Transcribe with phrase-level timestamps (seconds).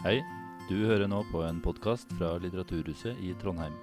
[0.00, 0.22] Hei,
[0.64, 3.74] du hører nå på en podkast fra Litteraturhuset i Trondheim.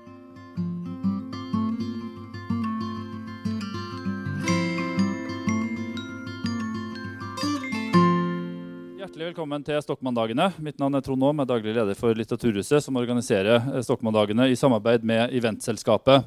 [8.97, 10.49] Hjertelig velkommen til Stokmanndagene.
[10.57, 14.57] Mitt navn er Trond Aam, er daglig leder for Litteraturhuset, som organiserer eh, Stokmanndagene i
[14.57, 16.25] samarbeid med Eventselskapet.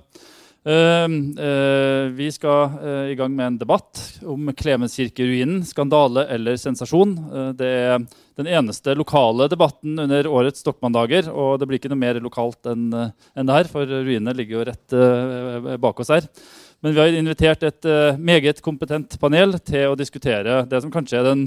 [0.61, 1.09] Uh,
[1.41, 5.63] uh, vi skal uh, i gang med en debatt om Klemenskirkeruinen.
[5.65, 7.15] Skandale eller sensasjon.
[7.57, 8.03] det er
[8.37, 11.31] den eneste lokale debatten under årets Stokmanndager.
[11.32, 14.67] Og det blir ikke noe mer lokalt enn en det her, for ruinene ligger jo
[14.68, 16.29] rett bak oss her.
[16.81, 21.27] Men vi har invitert et meget kompetent panel til å diskutere det som kanskje er
[21.29, 21.43] den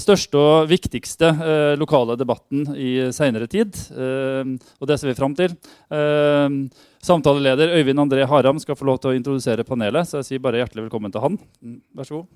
[0.00, 1.34] største og viktigste
[1.76, 3.76] lokale debatten i seinere tid.
[3.92, 5.52] og det ser vi fram til.
[7.02, 10.60] Samtaleleder Øyvind André Haram skal få lov til å introdusere panelet, så jeg sier bare
[10.60, 11.38] hjertelig velkommen til han.
[11.60, 12.28] Mm, vær så god.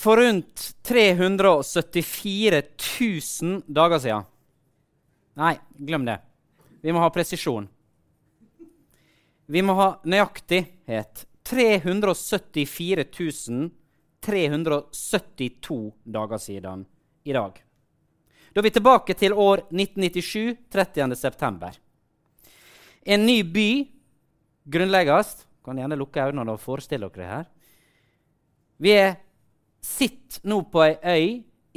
[0.00, 2.62] For rundt 374
[3.42, 4.28] 000 dager siden
[5.40, 6.18] Nei, glem det.
[6.82, 7.68] Vi må ha presisjon.
[9.50, 11.26] Vi må ha nøyaktighet.
[11.48, 13.04] 374
[14.20, 16.84] 372 dager siden
[17.24, 17.69] i dag.
[18.50, 21.68] Da er vi tilbake til år 1997, 30.9.
[23.06, 23.70] En ny by
[24.66, 25.36] grunnlegges.
[25.62, 27.44] Kan gjerne lukke øynene og forestille dere her.
[28.80, 29.12] Vi er
[29.84, 31.28] sitter nå på ei øy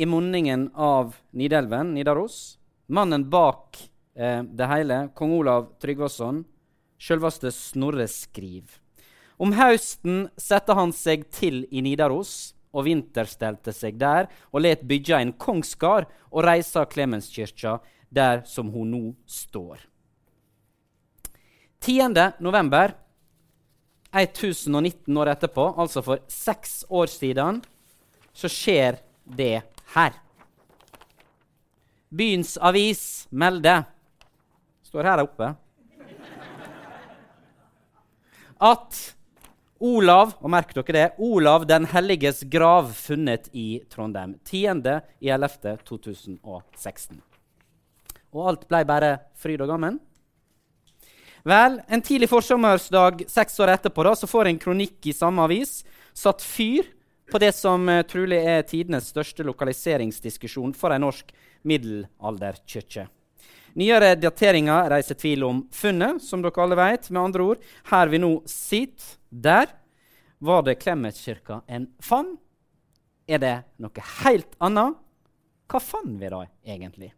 [0.02, 2.58] i munningen av Nidelven, Nidaros.
[2.88, 3.78] Mannen bak
[4.18, 6.42] eh, det hele, kong Olav Tryggvason,
[6.98, 8.80] sjølveste Snorre Skriv.
[9.38, 15.20] Om høsten setter han seg til i Nidaros og vinterstelte seg der og let bygge
[15.20, 17.78] en kongsgard og reise Klemenskirka
[18.14, 19.80] der som hun nå står.
[21.84, 22.14] 10.
[22.40, 22.94] november
[24.14, 27.64] 1019 år etterpå, altså for seks år siden,
[28.34, 29.64] så skjer det
[29.96, 30.14] her.
[32.14, 33.88] Byens avis melder
[34.86, 35.50] står her oppe
[38.64, 39.00] at
[39.84, 44.40] Olav og merk dere det, Olav den helliges grav funnet i Trondheim.
[44.48, 47.20] 10.11.2016.
[48.34, 50.00] Og alt ble bare fryd og gammen.
[51.44, 55.84] Vel, en tidlig forsommersdag seks år etterpå da, så får en kronikk i samme avis
[56.16, 56.88] satt fyr
[57.28, 61.34] på det som uh, trolig er tidenes største lokaliseringsdiskusjon for en norsk
[61.68, 63.08] middelalderkirke.
[63.74, 67.10] Nyere dateringer reiser tvil om funnet, som dere alle vet.
[67.10, 69.72] Med andre ord, her vi nå sitter, der
[70.44, 72.40] var det Klemetskirka en fant.
[73.24, 74.98] Er det noe helt annet?
[75.72, 77.14] Hva fant vi da egentlig?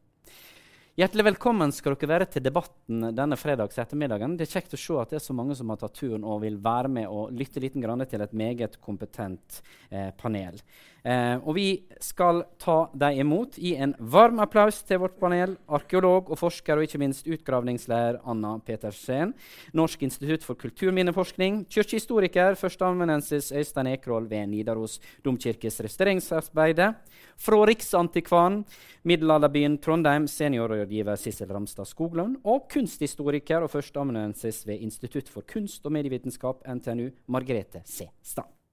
[0.95, 4.37] Hjertelig velkommen skal dere være til debatten denne fredags ettermiddagen.
[4.39, 6.45] Det er kjekt å se at det er så mange som har tatt turen og
[6.45, 10.61] vil være med og lytte liten grann til et meget kompetent eh, panel.
[11.05, 11.67] Eh, og vi
[12.01, 13.59] skal ta dem imot.
[13.61, 15.53] Gi en varm applaus til vårt panel.
[15.69, 19.35] Arkeolog og forsker og ikke minst utgravningslærer Anna Petersen.
[19.77, 21.63] Norsk institutt for kulturminneforskning.
[21.69, 26.95] Kirkehistoriker, førsteamanuensis Øystein Ekroll ved Nidaros domkirkes restaureringsarbeide.
[27.37, 28.63] Fra Riksantikvaren,
[29.05, 32.41] middelalderbyen Trondheim, seniorrådgiver Sissel Ramstad Skoglund.
[32.43, 38.09] Og kunsthistoriker og førsteamanuensis ved Institutt for kunst og medievitenskap, NTNU, Margrethe C.
[38.23, 38.64] Stad.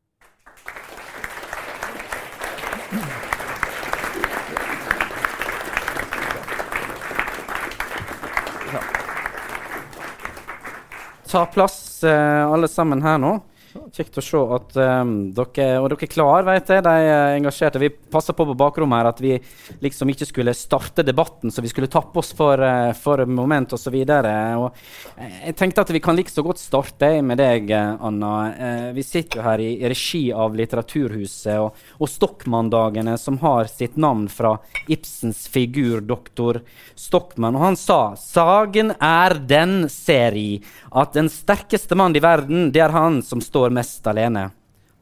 [11.33, 13.41] Ta plass, eh, alle sammen her nå.
[13.73, 16.83] Kjekt å se at um, dere Og dere er klare, vet jeg.
[16.85, 17.81] De er engasjerte.
[17.81, 19.37] Vi passer på på bakrommet her at vi
[19.81, 23.97] liksom ikke skulle starte debatten, så vi skulle tappe oss for, uh, for moment osv.
[24.03, 28.33] Jeg tenkte at vi kan like så godt starte med deg, Anna.
[28.53, 33.97] Uh, vi sitter jo her i, regi av Litteraturhuset og, og Stockmanndagene, som har sitt
[33.97, 34.57] navn fra
[34.93, 36.61] Ibsens figur doktor
[36.99, 37.57] Stokmann.
[37.57, 40.61] Og han sa sagen er den, seri,
[40.93, 44.51] at den sterkeste mann i verden, det er han som står står mest alene.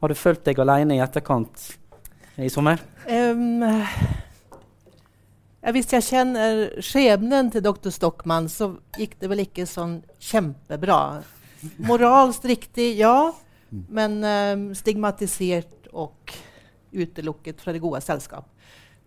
[0.01, 1.63] Har du følt deg alene i etterkant
[2.37, 2.81] i sommer?
[3.09, 3.63] Um,
[5.63, 11.23] ja, hvis jeg kjenner skjebnen til doktor Stockmann, så gikk det vel ikke sånn kjempebra.
[11.89, 13.31] Moralsk riktig, ja,
[13.89, 16.35] men um, stigmatisert og
[16.93, 18.45] utelukket fra det gode selskap.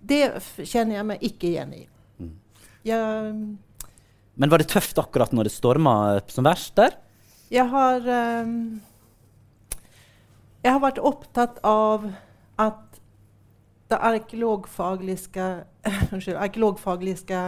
[0.01, 0.23] Det
[0.63, 1.83] kjenner jeg meg ikke igjen i.
[2.17, 2.33] Mm.
[2.89, 3.37] Jeg,
[4.33, 5.95] men var det tøft akkurat når det storma
[6.33, 6.97] som verst der?
[7.53, 8.09] Jeg har
[8.47, 8.81] um,
[10.63, 12.07] jeg har vært opptatt av
[12.61, 12.99] at
[13.91, 15.47] det arkeologfagliske,
[16.45, 17.39] arkeologfagliske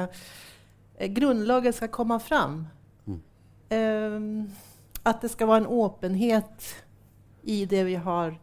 [1.00, 2.66] eh, grunnlaget skal komme fram.
[3.08, 3.22] Mm.
[3.72, 4.50] Um,
[5.06, 6.72] at det skal være en åpenhet
[7.44, 8.36] i det vi har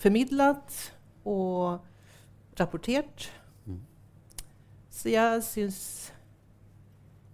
[0.00, 0.92] formidlet,
[1.24, 1.80] og
[2.60, 3.32] bortrapportert.
[4.90, 6.12] Så jeg syns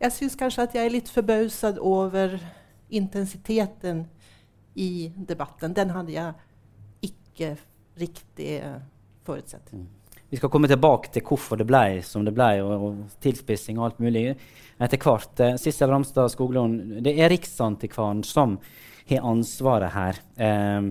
[0.00, 2.34] Jeg syns kanskje at jeg er litt forbauset over
[2.90, 4.02] intensiteten
[4.74, 5.72] i debatten.
[5.72, 6.34] Den hadde jeg
[7.36, 7.54] ikke
[8.00, 8.80] riktig uh,
[9.28, 9.70] forutsett.
[9.76, 9.86] Mm.
[10.28, 13.90] Vi skal komme tilbake til hvorfor det ble som det ble, og, og tilspissing og
[13.90, 14.24] alt mulig
[14.82, 15.38] etter hvert.
[15.40, 18.56] Eh, Sissel Ramstad Skoglund, det er Riksantikvaren som
[19.06, 20.18] har ansvaret her.
[20.34, 20.88] Eh,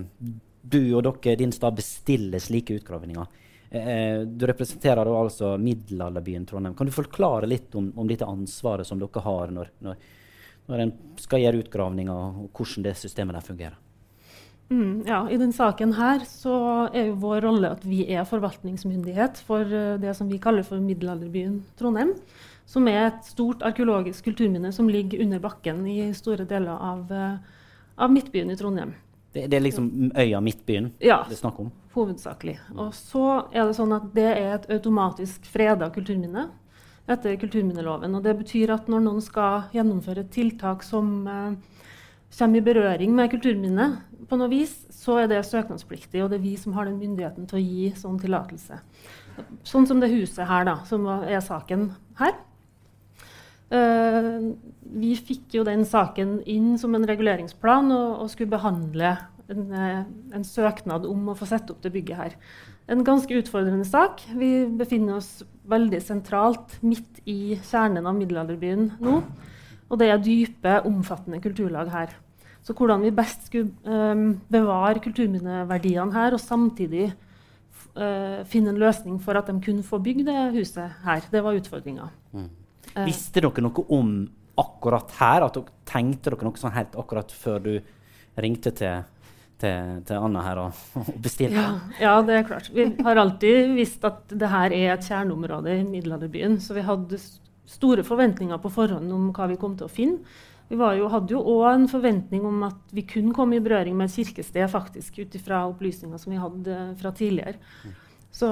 [0.66, 3.44] du og dere, din stab bestiller slike utgravninger.
[3.76, 6.78] Eh, du representerer altså middelalderbyen Trondheim.
[6.80, 10.00] Kan du forklare litt om, om dette ansvaret som dere har når, når,
[10.72, 13.82] når en skal gjøre utgravninger, og hvordan det systemet der fungerer?
[14.70, 16.56] Mm, ja, I denne saken her så
[16.90, 20.82] er jo vår rolle at vi er forvaltningsmyndighet for uh, det som vi kaller for
[20.82, 22.16] middelalderbyen Trondheim.
[22.66, 27.38] Som er et stort arkeologisk kulturminne som ligger under bakken i store deler av, uh,
[28.02, 28.96] av Midtbyen i Trondheim.
[29.36, 31.70] Det, det, er liksom øya Midtbyen ja, det er snakk om?
[31.96, 32.58] hovedsakelig.
[32.76, 36.50] Og så er det sånn at det er et automatisk freda kulturminne
[37.12, 38.18] etter kulturminneloven.
[38.18, 41.75] Og det betyr at når noen skal gjennomføre tiltak som uh,
[42.38, 46.46] kommer i berøring med kulturminnet, på noe vis, så er det søknadspliktig, og det er
[46.48, 48.80] vi som har den myndigheten til å gi sånn tillatelse.
[49.68, 51.92] Sånn som det huset her, da, som er saken
[52.22, 52.34] her.
[53.74, 54.54] Uh,
[54.96, 59.16] vi fikk jo den saken inn som en reguleringsplan og, og skulle behandle
[59.52, 60.04] en, eh,
[60.34, 62.36] en, søknad om å få sette opp det bygget her.
[62.90, 64.24] En ganske utfordrende sak.
[64.38, 69.20] Vi befinner oss veldig sentralt midt i kjernen av middelalderbyen nå.
[69.90, 72.14] Og det er dype, omfattende kulturlag her.
[72.66, 79.20] Så hvordan vi best skulle um, bevare kulturminneverdiene her, og samtidig uh, finne en løsning
[79.22, 82.10] for at de kunne få bygd det huset her, det var utfordringa.
[82.34, 82.48] Mm.
[82.96, 84.16] Uh, Visste dere noe om
[84.58, 85.46] akkurat her?
[85.46, 87.76] At dere tenkte dere noe sånn helt akkurat før du
[88.42, 89.04] ringte til
[89.62, 91.62] til, til, Anna her og, og bestilte?
[91.62, 91.70] Ja,
[92.02, 92.70] ja, det er klart.
[92.76, 96.58] Vi har alltid visst at det her er et kjerneområde i middelalderbyen.
[96.60, 97.20] Så vi hadde
[97.70, 100.36] store forventninger på forhånd om hva vi kom til å finne.
[100.70, 104.10] Vi jo, hadde jo òg en forventning om at vi kunne komme i berøring med
[104.10, 107.60] et kirkested, faktisk, ut ifra opplysninger som vi hadde fra tidligere.
[108.34, 108.50] Så,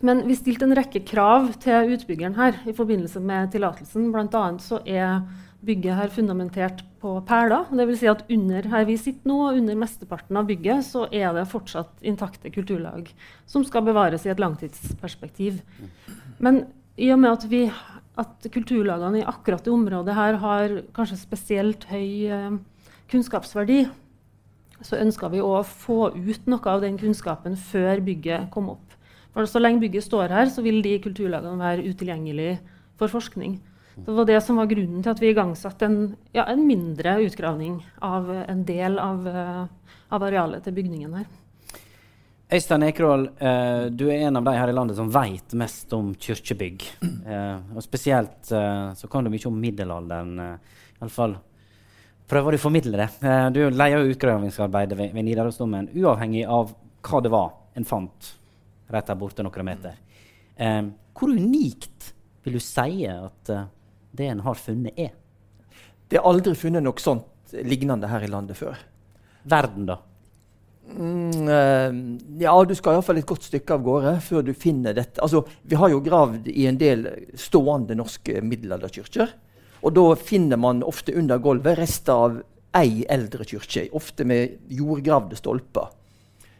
[0.00, 4.12] men vi stilte en rekke krav til utbyggeren her i forbindelse med tillatelsen.
[4.14, 4.44] Bl.a.
[4.62, 5.26] så er
[5.66, 7.66] bygget her fundamentert på perler.
[7.74, 8.00] Dvs.
[8.00, 11.98] Si at under her vi sitter nå, under mesteparten av bygget, så er det fortsatt
[12.06, 13.10] intakte kulturlag
[13.46, 15.60] som skal bevares i et langtidsperspektiv.
[16.38, 16.66] Men
[16.98, 17.64] i og med at vi
[18.18, 22.58] at kulturlagene i akkurat det området her har kanskje spesielt høy eh,
[23.10, 23.86] kunnskapsverdi,
[24.82, 28.84] så ønska vi å få ut noe av den kunnskapen før bygget kom opp.
[29.34, 32.58] For Så lenge bygget står her, så vil de kulturlagene være utilgjengelige
[32.98, 33.58] for forskning.
[33.98, 35.98] Det var det som var grunnen til at vi igangsatte en,
[36.34, 41.26] ja, en mindre utgravning av en del av, uh, av arealet til bygningen her.
[42.48, 46.14] Øystein Ekerhol, eh, du er en av de her i landet som vet mest om
[46.14, 46.86] kirkebygg.
[47.28, 50.30] Eh, og spesielt eh, så kan du mye om middelalderen.
[50.40, 51.34] Eh, Iallfall
[52.24, 53.08] prøver du å formidle det.
[53.20, 56.72] Eh, du leder utgravingsarbeidet ved, ved Nidarosdomen, uavhengig av
[57.04, 58.30] hva det var en fant
[58.88, 60.00] rett der borte noen meter.
[60.56, 60.80] Eh,
[61.12, 62.14] hvor unikt
[62.46, 63.68] vil du si at eh,
[64.16, 65.12] det en har funnet, er?
[66.08, 68.80] Det er aldri funnet noe sånt lignende her i landet før.
[69.44, 70.00] Verden, da?
[70.88, 75.20] Mm, uh, ja, du skal iallfall et godt stykke av gårde før du finner dette.
[75.24, 77.04] Altså, vi har jo gravd i en del
[77.38, 79.34] stående norske middelalderkirker.
[79.84, 82.40] Og da finner man ofte under gulvet rester av
[82.78, 85.92] ei eldre kirke, ofte med jordgravde stolper.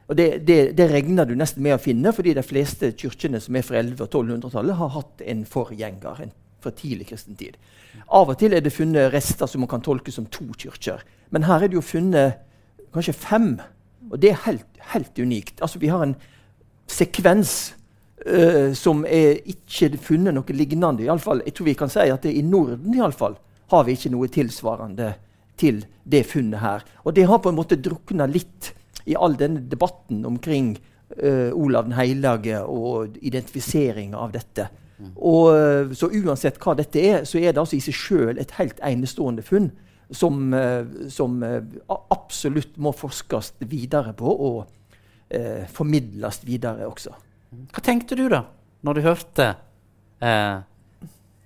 [0.09, 3.57] Og det, det, det, regner du nesten med å finne, fordi de fleste kirkene som
[3.59, 6.33] er fra 1100- og 1200-tallet, har hatt en forgjenger en
[6.65, 7.59] fra tidlig kristen tid.
[8.17, 11.05] Av og til er det funnet rester som man kan tolke som to kirker.
[11.31, 12.41] Men her er det jo funnet
[12.95, 13.51] kanskje fem
[14.11, 15.61] og det er helt, helt unikt.
[15.63, 16.15] Altså, vi har en
[16.89, 17.75] sekvens
[18.27, 21.05] uh, som er ikke funnet noe lignende.
[21.05, 23.37] I alle fall, jeg tror vi kan si at det i Norden i alle fall,
[23.69, 25.13] har vi ikke noe tilsvarende
[25.61, 26.85] til det funnet her.
[27.05, 28.73] Og det har på en måte drukna litt
[29.09, 30.77] i all denne debatten omkring
[31.19, 34.69] uh, Olav den hellige og identifisering av dette.
[34.99, 35.13] Mm.
[35.17, 38.57] Og, uh, så uansett hva dette er, så er det altså i seg sjøl et
[38.59, 39.71] helt enestående funn
[40.11, 44.61] som, eh, som eh, absolutt må forskes videre på og
[45.29, 47.13] eh, formidles videre også.
[47.73, 48.43] Hva tenkte du da,
[48.85, 49.49] når du hørte
[50.21, 50.57] eh,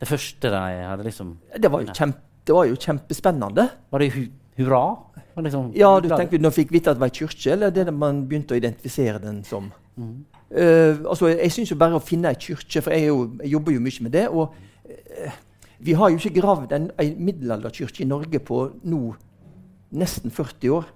[0.02, 3.68] det første de hadde liksom Det var jo, kjempe, det var jo kjempespennende.
[3.90, 4.22] Var det hu
[4.58, 4.96] hurra?
[5.34, 7.86] Var liksom, ja, du tenkte når fikk vite at det var ei kirke, eller det
[7.94, 9.70] man begynte å identifisere den som?
[9.96, 10.24] Mm.
[10.52, 13.76] Uh, altså, jeg syns jo bare å finne ei kirke, for jeg, jo, jeg, jobber
[13.76, 14.26] jo mye med det.
[14.28, 15.38] og uh,
[15.82, 19.02] vi har jo ikke gravd en, en middelalderkirke i Norge på nå
[19.98, 20.88] nesten 40 år.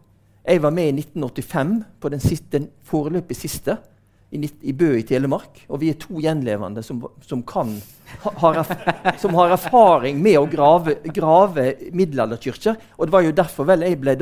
[0.47, 3.79] Jeg var med i 1985 på den, siste, den foreløpig siste.
[4.31, 5.61] i, i Bø i Telemark.
[5.71, 7.71] Og vi er to gjenlevende som, som, kan,
[8.25, 8.61] ha, har,
[9.23, 12.77] som har erfaring med å grave, grave middelalderkirker.
[12.99, 14.17] Og det var jo derfor vel jeg ble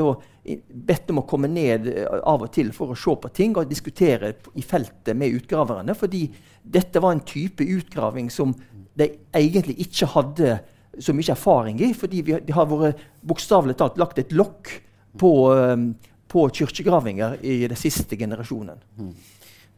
[0.69, 3.71] bedt om å komme ned eh, av og til for å se på ting og
[3.71, 5.97] diskutere i feltet med utgraverne.
[5.97, 6.27] Fordi
[6.63, 8.53] dette var en type utgraving som
[8.95, 10.59] de egentlig ikke hadde
[10.99, 11.93] så mye erfaring i.
[11.97, 14.71] Fordi vi, de har vært bokstavelig talt lagt et lokk
[15.19, 18.83] på, eh, på kirkegravinger i den siste generasjonen.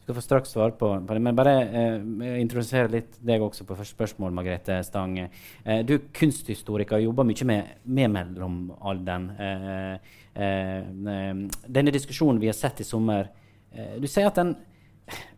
[0.06, 1.22] Du skal få straks svar på, på det.
[1.22, 5.18] Men bare eh, introdusere litt deg også på første spørsmål, Margrethe Stang.
[5.18, 9.30] Eh, du er kunsthistoriker og jobber mye med, med mellomalderen.
[9.34, 10.78] Eh, eh,
[11.16, 13.26] eh, denne diskusjonen vi har sett i sommer
[13.72, 14.54] eh, Du sier at den,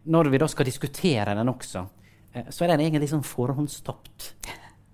[0.05, 1.87] når vi da skal diskutere den også,
[2.51, 4.33] så er den egentlig sånn forhåndstapt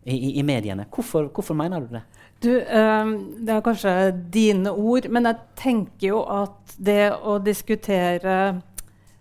[0.04, 0.86] i, i, i mediene.
[0.92, 2.04] Hvorfor, hvorfor mener du det?
[2.44, 3.12] Du, eh,
[3.44, 3.94] det er kanskje
[4.32, 8.36] dine ord, men jeg tenker jo at det å diskutere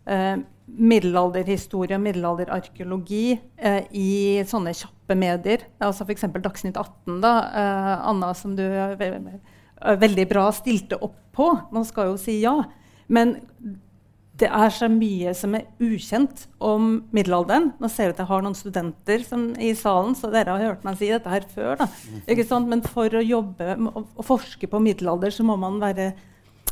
[0.06, 0.36] eh,
[0.74, 6.28] middelalderhistorie og middelalderarkeologi eh, i sånne kjappe medier, altså f.eks.
[6.34, 11.50] Dagsnytt 18, da, eh, Anna, som du er veldig bra stilte opp på.
[11.74, 12.56] Man skal jo si ja.
[13.12, 13.36] Men
[14.42, 17.70] det er så mye som er ukjent om middelalderen.
[17.78, 20.86] Nå ser jeg at jeg har noen studenter som, i salen, så dere har hørt
[20.88, 21.84] meg si dette her før.
[22.66, 26.12] Men for å jobbe å forske på middelalder, så må man være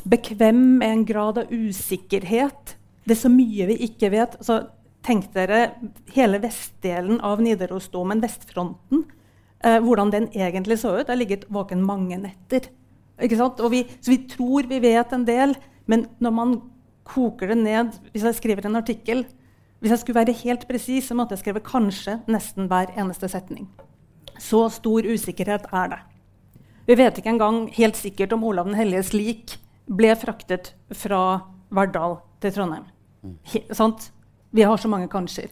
[0.10, 2.76] bekvem med en grad av usikkerhet.
[3.06, 4.40] Det er så mye vi ikke vet.
[4.42, 4.64] Så
[5.06, 5.76] tenk dere
[6.16, 9.06] hele vestdelen av Nidarosdomen, vestfronten.
[9.62, 11.06] Eh, hvordan den egentlig så ut.
[11.06, 12.72] Jeg har ligget våken mange netter.
[13.22, 15.54] Og vi, så vi tror vi vet en del,
[15.86, 16.56] men når man
[17.08, 19.26] koker det ned Hvis jeg skriver en artikkel
[19.80, 23.66] Hvis jeg skulle være helt presis, så måtte jeg skrive kanskje nesten hver eneste setning.
[24.38, 26.00] Så stor usikkerhet er det.
[26.86, 29.56] Vi vet ikke engang helt sikkert om Olav den helliges lik
[29.90, 31.42] ble fraktet fra
[31.74, 32.86] Verdal til Trondheim.
[33.50, 33.64] He?
[34.52, 35.50] Vi har så mange kanskjer.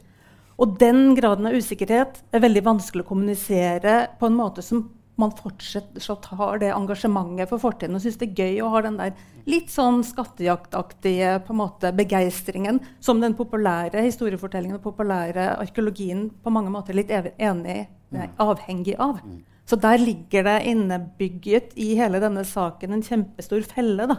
[0.60, 4.90] Og den graden av usikkerhet er veldig vanskelig å kommunisere på en måte som
[5.20, 8.98] man fortsatt har det engasjementet for fortiden og syns det er gøy å ha den
[9.00, 9.14] der
[9.50, 16.54] litt sånn skattejaktaktige på en måte begeistringen som den populære historiefortellingen og populære arkeologien på
[16.54, 17.80] mange måter er litt enig,
[18.16, 19.22] nei, avhengig av.
[19.70, 24.08] Så der ligger det innebygget i hele denne saken en kjempestor felle.
[24.10, 24.18] da.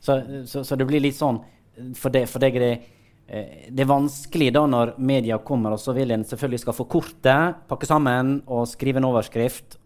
[0.00, 1.38] Så, så, så det blir litt sånn
[1.96, 2.88] For, det, for deg er det eh,
[3.30, 7.34] det er vanskelig da når media kommer, og så vil en selvfølgelig skal forkorte,
[7.70, 9.76] pakke sammen og skrive en overskrift.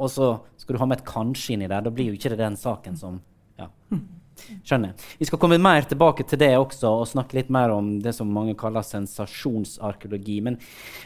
[0.00, 1.80] Og så skal du ha med et 'kanskje' inni der.
[1.80, 3.20] Da blir jo ikke det den saken som
[3.58, 3.68] ja.
[4.64, 4.92] Skjønner.
[5.18, 8.28] Vi skal komme mer tilbake til det også og snakke litt mer om det som
[8.28, 10.40] mange kaller sensasjonsarkeologi.
[10.40, 10.58] Men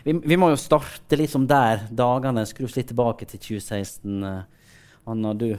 [0.05, 4.25] vi, vi må jo starte liksom der dagene skrus litt tilbake til 2016.
[4.25, 4.43] Eh,
[5.07, 5.57] Anna, du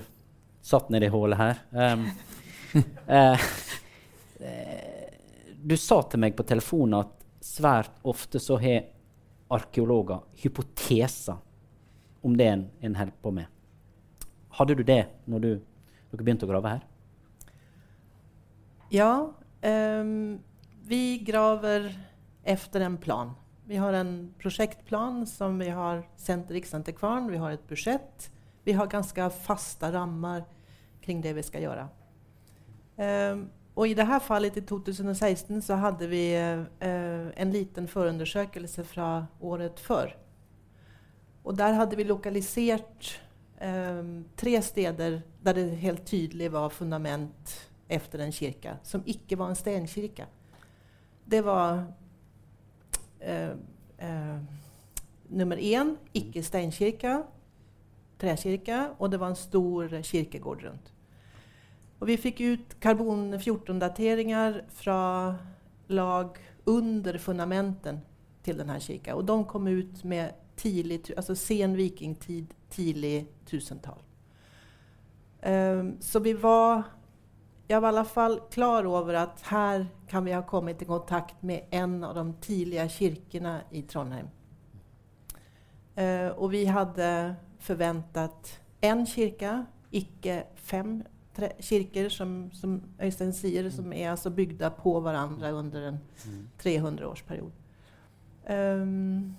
[0.61, 1.63] satt nedi hullet her.
[1.71, 2.11] Um,
[3.07, 3.47] eh,
[5.61, 8.89] du sa til meg på telefonen at svært ofte så har
[9.51, 11.39] arkeologer hypoteser
[12.21, 13.49] om det en, en holder på med.
[14.57, 15.51] Hadde du det når du,
[16.11, 16.87] dere begynte å grave her?
[18.91, 19.11] Ja,
[19.61, 20.39] Um,
[20.83, 21.99] vi graver
[22.43, 23.31] efter en plan.
[23.65, 27.31] Vi har en projektplan som vi har sendt till Riksantikvaren.
[27.31, 28.31] Vi har et budsjett.
[28.63, 30.43] Vi har ganska fasta rammer
[31.01, 31.87] kring det vi skal gjøre.
[32.97, 36.35] Ehm, och I det här fallet i 2016 så hadde vi
[36.79, 40.15] eh, en liten forundersøkelse fra året før.
[41.43, 43.21] Og der hadde vi lokalisert
[43.61, 44.03] eh,
[44.37, 49.55] tre steder der det helt tydelig var fundament efter en kirke, som ikke var en
[49.55, 50.25] stenkirke.
[51.25, 51.83] Det var
[53.19, 53.51] eh,
[53.97, 54.37] eh,
[55.29, 57.21] nummer en, ikke steinkirke,
[58.19, 60.90] trekirke, og det var en stor kirkegård runt.
[62.01, 65.35] Och vi fikk ut karbon 14-dateringar fra
[65.87, 67.99] lag under fundamenten
[68.43, 74.01] til den här Og de kom ut med tidlig, altså sen vikingtid, tidlig tusentall.
[75.45, 76.83] Um, så vi var,
[77.67, 81.43] jeg var i alle fall klar over at her kan vi ha kommet i kontakt
[81.43, 84.27] med en av de tidlige kirkene i Trondheim.
[85.97, 91.03] Uh, og vi hadde forventet en kirke, ikke fem
[91.37, 95.99] trä- kirker, som, som Öystein säger, som er altså bygd på hverandre under en
[96.63, 97.51] 300-årsperiode.
[98.49, 99.35] Um,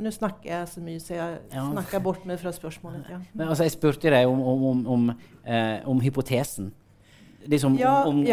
[0.00, 1.62] nå snakker jeg så mye, så jeg Ja.
[1.72, 3.04] snakker bort meg fra spørsmålet.
[3.10, 3.18] Ja.
[3.34, 5.10] Men, altså, jeg spurte deg om, om, om, om,
[5.44, 6.72] eh, om hypotesen.
[7.46, 8.24] Liksom Ja, om,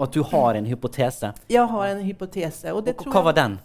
[0.00, 1.32] at du har en hypotese.
[1.50, 2.72] Jeg har en hypotese.
[2.72, 3.58] Og det Og tror hva var den?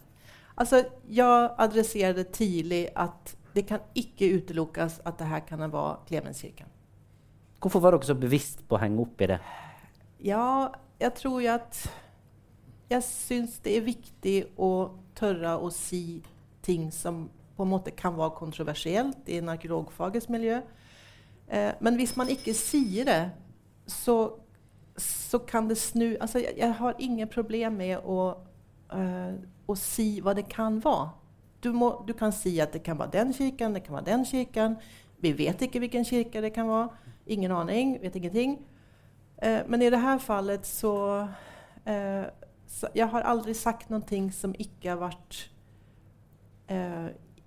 [0.58, 6.66] altså, jeg adresserte tidlig at det kan ikke utelukkes at det her kan være Klemenskirken.
[7.60, 9.39] Hvorfor var dere så bevisst på å henge opp i det?
[10.24, 11.82] Ja, jeg tror jo at
[12.89, 14.72] jeg syns det er viktig å
[15.20, 16.22] tørre å si
[16.66, 17.28] ting som
[17.60, 20.62] på en måte kan være kontroversielt i arkeologfagets miljø.
[21.51, 23.22] Eh, men hvis man ikke sier det,
[23.89, 24.16] så,
[24.96, 28.36] så kan det snu altså, jeg, jeg, har ingen problem med å,
[28.94, 29.34] uh,
[29.68, 31.10] å si hva det kan være.
[31.63, 34.25] Du, må, du, kan si at det kan være den kirken, det kan være den
[34.30, 34.78] kirken.
[35.20, 37.09] Vi vet ikke hvilken kirke det kan være.
[37.29, 37.98] Ingen aning.
[38.01, 38.57] Vet ingenting.
[39.41, 40.95] Eh, men i dette fallet så,
[41.86, 42.25] eh,
[42.67, 45.45] så Jeg har aldri sagt noe som ikke har vært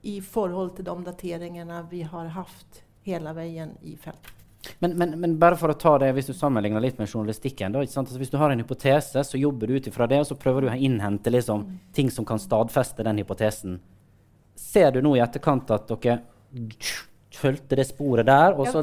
[0.03, 4.43] i forhold til de dateringene vi har hatt hele veien i feltet.
[4.79, 7.83] Men, men, men, bare for å ta det, hvis du sammenligner litt med journalistikken da,
[7.83, 10.63] altså, Hvis du har en hypotese, så jobber du ut ifra det, og så prøver
[10.63, 11.81] du å innhente liksom, mm.
[11.95, 13.81] ting som kan stadfeste den hypotesen.
[14.59, 16.21] Ser du nå i etterkant at dere
[17.35, 18.83] fulgte det sporet der, og så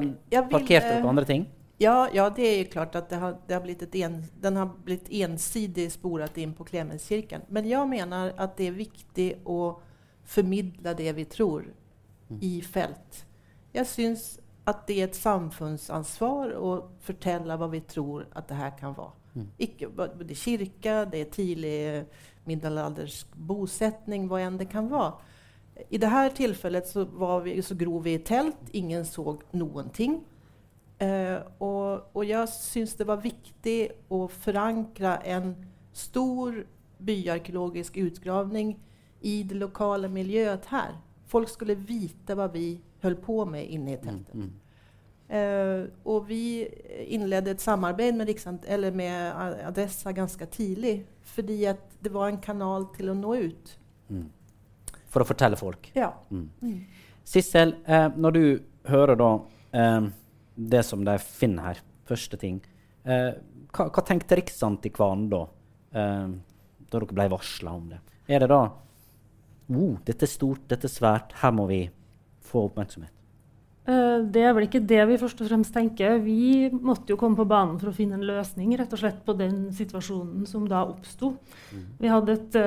[0.50, 1.48] parkerte dere andre ting?
[1.80, 6.38] Ja, ja, det er klart at det har, har en, den har blitt ensidig sporet
[6.38, 7.46] inn på Klemenskirken.
[7.48, 9.78] Men jeg mener at det er viktig å
[10.28, 11.70] formidle det vi tror,
[12.28, 12.42] mm.
[12.44, 13.24] i felt.
[13.72, 14.26] Jeg syns
[14.68, 16.74] at det er et samfunnsansvar å
[17.06, 19.16] fortelle hva vi tror at det her kan være.
[19.40, 19.48] Mm.
[19.64, 21.80] Ikke, det er kirke, det er tidlig
[22.50, 25.16] middelaldersk bosetning, hva enn det kan være.
[25.90, 27.06] I dette tilfellet så,
[27.44, 28.70] vi, så gro vi i telt.
[28.78, 30.20] Ingen så noen ting.
[31.00, 33.78] Eh, og, og, jeg syns det var viktig
[34.12, 35.54] å forankre en
[35.96, 36.58] stor
[37.00, 38.74] byarkeologisk utgravning
[39.24, 40.98] i det lokale miljøet her.
[41.30, 44.36] Folk skulle vite hva vi holdt på med inne i teltet.
[44.36, 45.38] Mm, mm.
[45.40, 46.44] eh, og vi
[47.08, 50.98] innledet et samarbeid med, Riksant eller med Adressa ganske tidlig.
[51.30, 51.62] Fordi
[52.04, 53.74] det var en kanal til å nå ut.
[54.10, 54.28] Mm.
[55.10, 55.92] For å fortelle folk?
[55.98, 56.12] Ja.
[56.30, 56.48] Mm.
[56.62, 57.06] Mm.
[57.30, 58.44] Sissel, eh, når du
[58.90, 59.30] hører da
[59.74, 60.10] eh,
[60.56, 62.58] det som de finner her, første ting
[63.06, 63.36] eh,
[63.70, 65.44] hva, hva, tenkte Riksantikvaren da?
[65.94, 66.28] Eh,
[66.90, 68.00] da dere ble varsla om det?
[68.30, 71.84] Er det da oh, dette er stort, dette er svært, her må vi
[72.50, 73.14] få oppmerksomhet?
[73.90, 76.18] Eh, det er vel ikke det vi først og fremst tenker.
[76.24, 79.38] Vi måtte jo komme på banen for å finne en løsning rett og slett på
[79.38, 81.36] den situasjonen som da oppsto.
[81.74, 81.86] Mm.
[82.02, 82.60] Vi hadde et,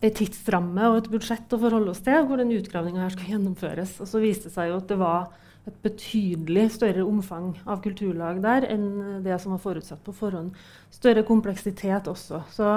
[0.00, 3.98] et tidsramme og et budsjett å forholde oss til hvor den utgravinga skulle gjennomføres.
[4.00, 5.28] Og så viste det seg jo at det var
[5.68, 10.54] et betydelig større omfang av kulturlag der enn det som var forutsatt på forhånd.
[10.94, 12.40] Større kompleksitet også.
[12.54, 12.70] Så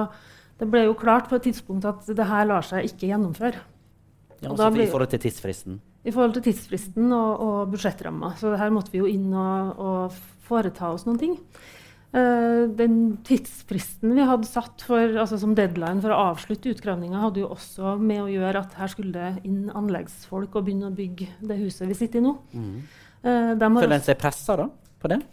[0.60, 3.64] det ble jo klart på et tidspunkt at det her lar seg ikke gjennomføre.
[4.44, 5.80] Ja, også ble, I forhold til tidsfristen?
[6.04, 8.34] I forhold til tidsfristen og, og budsjettramma.
[8.40, 11.40] Så her måtte vi jo inn og, og foreta oss noen ting.
[12.14, 17.42] Uh, den tidsfristen vi hadde satt for, altså som deadline for å avslutte utgravninga, hadde
[17.42, 21.32] jo også med å gjøre at her skulle det inn anleggsfolk og begynne å bygge
[21.42, 22.36] det huset vi sitter i nå.
[22.54, 22.78] Mm.
[23.24, 24.60] Uh, Føler en seg pressa
[25.02, 25.24] på det?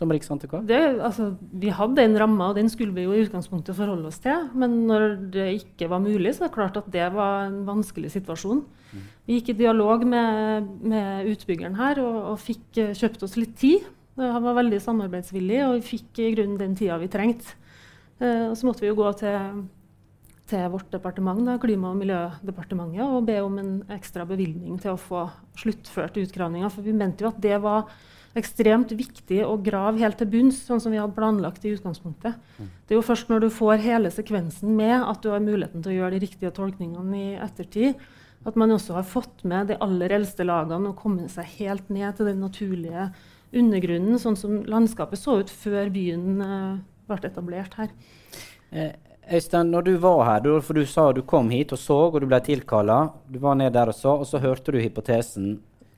[0.00, 0.64] som Riksantikvar?
[0.64, 4.20] Det, altså, vi hadde en ramme, og den skulle vi jo i utgangspunktet forholde oss
[4.24, 4.46] til.
[4.56, 8.14] Men når det ikke var mulig, så er det klart at det var en vanskelig
[8.16, 8.62] situasjon.
[8.90, 9.02] Mm.
[9.28, 13.52] Vi gikk i dialog med, med utbyggeren her og, og fikk uh, kjøpt oss litt
[13.60, 13.84] tid.
[14.20, 17.56] Han var veldig samarbeidsvillig, og vi fikk i grunnen den tida vi trengte.
[18.20, 19.64] Uh, og så måtte vi jo gå til,
[20.50, 25.00] til vårt departement, da, Klima- og miljødepartementet, og be om en ekstra bevilgning til å
[25.00, 25.24] få
[25.60, 26.68] sluttført utgravninga.
[26.72, 27.88] For vi mente jo at det var
[28.38, 32.36] ekstremt viktig å grave helt til bunns, sånn som vi hadde planlagt i utgangspunktet.
[32.58, 32.70] Mm.
[32.86, 35.94] Det er jo først når du får hele sekvensen med, at du har muligheten til
[35.94, 37.98] å gjøre de riktige tolkningene i ettertid.
[38.46, 42.16] At man også har fått med de aller eldste lagene og kommet seg helt ned
[42.16, 43.10] til den naturlige
[43.56, 47.94] undergrunnen, sånn som landskapet så ut før byen uh, ble etablert her.
[48.70, 48.92] Eh,
[49.30, 52.18] Øystein, når du var her, du, for du sa du kom hit og så, og
[52.22, 53.00] du ble tilkalla.
[53.30, 55.52] Du var ned der og så, og så hørte du hypotesen.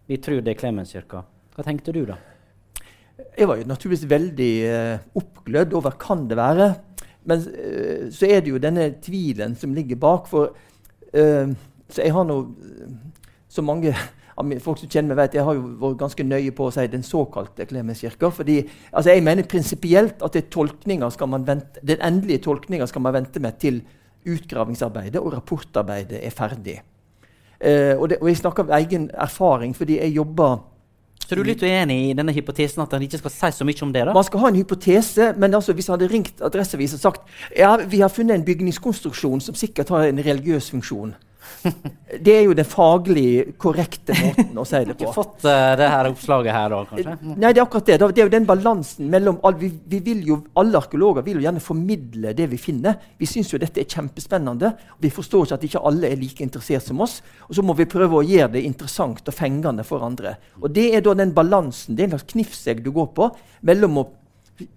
[0.09, 1.23] Vi tror det er Klemenskirka.
[1.53, 2.19] Hva tenkte du da?
[3.37, 6.69] Jeg var jo naturligvis veldig uh, oppglødd over kan det være.
[7.29, 10.29] Men uh, så er det jo denne tvilen som ligger bak.
[10.29, 11.55] For uh,
[11.93, 12.39] så jeg har nå
[13.53, 13.93] Så mange
[14.61, 17.05] folk som kjenner meg, vet jeg har jo vært ganske nøye på å si den
[17.07, 18.31] såkalte Klemenskirka.
[18.31, 20.35] fordi altså jeg mener prinsipielt at
[21.47, 23.83] vente, den endelige tolkninga skal man vente med til
[24.27, 26.81] utgravingsarbeidet og rapportarbeidet er ferdig.
[27.99, 30.59] og, det, og jeg snakker av egen erfaring, fordi jeg jobber
[31.23, 33.85] så du er litt uenig i denne hypotesen at han ikke skal si så mye
[33.87, 34.03] om det?
[34.05, 34.13] da?
[34.13, 37.77] Man skal ha en hypotese, men altså, hvis han hadde ringt Adresseavisen og sagt ja,
[37.79, 41.15] vi har funnet en bygningskonstruksjon som sikkert har en religiøs funksjon,
[42.27, 44.99] det er jo den faglig korrekte måten å si det på.
[44.99, 47.17] Du har Ikke fått uh, det her oppslaget her da, kanskje?
[47.33, 47.99] Nei, det er akkurat det.
[48.03, 51.63] Det er jo den balansen mellom vi, vi, vil jo, Alle arkeologer vil jo gjerne
[51.63, 52.99] formidle det vi finner.
[53.19, 54.73] Vi syns jo dette er kjempespennende.
[55.03, 57.21] Vi forstår ikke at ikke alle er like interessert som oss.
[57.49, 60.37] Og så må vi prøve å gjøre det interessant og fengende for andre.
[60.63, 63.31] Og det er da den balansen, det er en slags knivsegg du går på
[63.69, 64.09] mellom å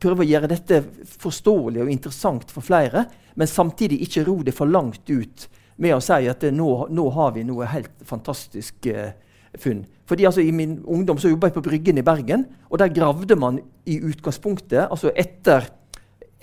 [0.01, 0.81] prøve å gjøre dette
[1.19, 5.47] forståelig og interessant for flere, men samtidig ikke ro det for langt ut
[5.81, 9.15] med å si at nå, nå har vi noe helt fantastisk eh,
[9.59, 9.83] funn.
[10.05, 13.37] Fordi altså, I min ungdom så jobba jeg på Bryggen i Bergen, og der gravde
[13.39, 13.59] man
[13.89, 15.67] i utgangspunktet altså etter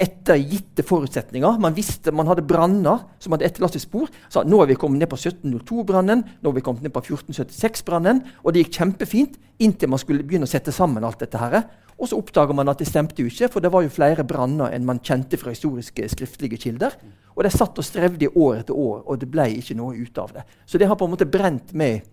[0.02, 1.60] etter gitte forutsetninger.
[1.62, 4.10] Man visste man hadde branner som hadde etterlatt seg spor.
[4.32, 8.24] Så nå er vi kommet ned på 1702-brannen, nå er vi kommet ned på 1476-brannen.
[8.42, 11.38] Og det gikk kjempefint inntil man skulle begynne å sette sammen alt dette.
[11.38, 11.62] her.
[12.02, 14.72] Og så oppdager man at det stemte jo ikke, for det var jo flere branner
[14.74, 16.96] enn man kjente fra historiske skriftlige kilder.
[17.36, 20.18] Og de satt og strevde i år etter år, og det ble ikke noe ut
[20.18, 20.42] av det.
[20.66, 22.08] Så det har på en måte brent med.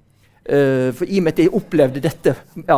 [0.49, 2.31] Uh, for i og med at jeg opplevde dette
[2.63, 2.77] ja,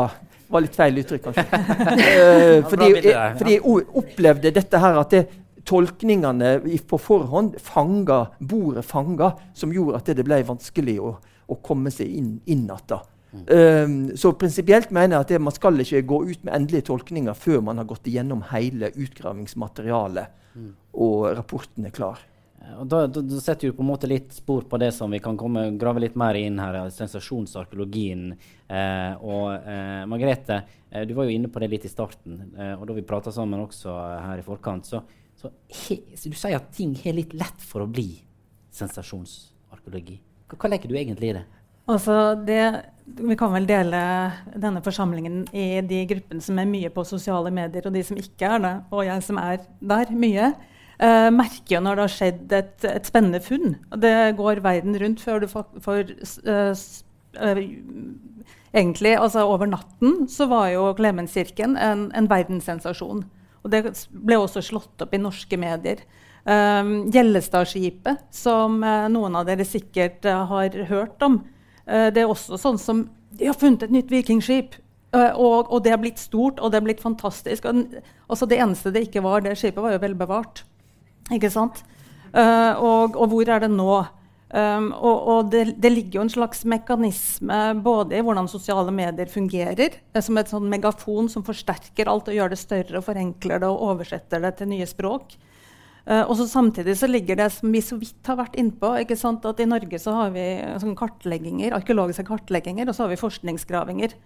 [0.52, 1.46] var litt feil uttrykk, kanskje.
[1.52, 5.24] uh, fordi, jeg, fordi, jeg, opplevde dette her at det,
[5.68, 6.56] tolkningene
[6.90, 12.10] på forhånd fanga, bordet fanga, som gjorde at det ble vanskelig å, å komme seg
[12.10, 13.02] inn igjen.
[13.32, 13.44] Mm.
[13.48, 17.38] Um, så prinsipielt mener jeg at det, man skal ikke gå ut med endelige tolkninger
[17.38, 20.74] før man har gått igjennom hele utgravingsmaterialet mm.
[21.00, 22.20] og rapporten er klar.
[22.62, 25.20] Og da, da, da, setter du på en måte litt spor på det som vi
[25.24, 28.36] kan komme, grave litt mer inn her, sensasjonsarkeologien.
[28.70, 30.60] Eh, og eh, Margrethe,
[30.92, 32.38] eh, du var jo inne på det litt i starten.
[32.54, 33.96] Eh, og da vi prata sammen også
[34.28, 35.02] her i forkant, så,
[35.38, 35.50] så,
[35.84, 38.12] he, så, du sier at ting har litt lett for å bli
[38.78, 40.22] sensasjonsarkeologi.
[40.52, 41.46] Hva, hva legger du egentlig i det?
[41.90, 42.64] Altså det,
[43.06, 44.02] vi kan vel dele
[44.54, 48.54] denne forsamlingen i de gruppene som er mye på sosiale medier, og de som ikke
[48.54, 50.52] er det, og jeg som er der mye
[51.02, 53.76] uh, merker jo når det har skjedd et, et, spennende funn.
[54.02, 56.16] Det går verden rundt før du får
[56.48, 56.72] uh,
[57.42, 57.62] uh,
[58.72, 63.26] Egentlig, altså Over natten så var jo Klemenskirken en, en verdenssensasjon.
[63.62, 63.82] Og det
[64.16, 66.06] ble også slått opp i norske medier.
[66.48, 71.42] Um, Gjellestadskipet, som noen av dere sikkert har hørt om,
[71.84, 73.04] det er også sånn som
[73.36, 74.80] De har funnet et nytt vikingskip.
[75.12, 77.68] Og, og, det er blitt stort, og det er blitt fantastisk.
[77.68, 78.00] Og,
[78.32, 80.64] altså det eneste det ikke var, det skipet var jo vel bevart.
[81.32, 81.84] Ikke sant?
[82.32, 83.92] Uh, og, og, hvor er det nå?
[84.52, 89.30] Um, og, og det, det, ligger jo en slags mekanisme både i hvordan sosiale medier
[89.32, 93.64] fungerer, eh, som et sånn megafon som forsterker alt og gjør det større og forenkler
[93.64, 95.38] det og oversetter det til nye språk.
[96.04, 99.20] Uh, og så Samtidig så ligger det som vi så vidt har vært innpå, ikke
[99.20, 100.46] sant, at i Norge så har vi
[100.84, 104.18] sånn kartlegginger, arkeologiske kartlegginger og så har vi forskningsgravinger.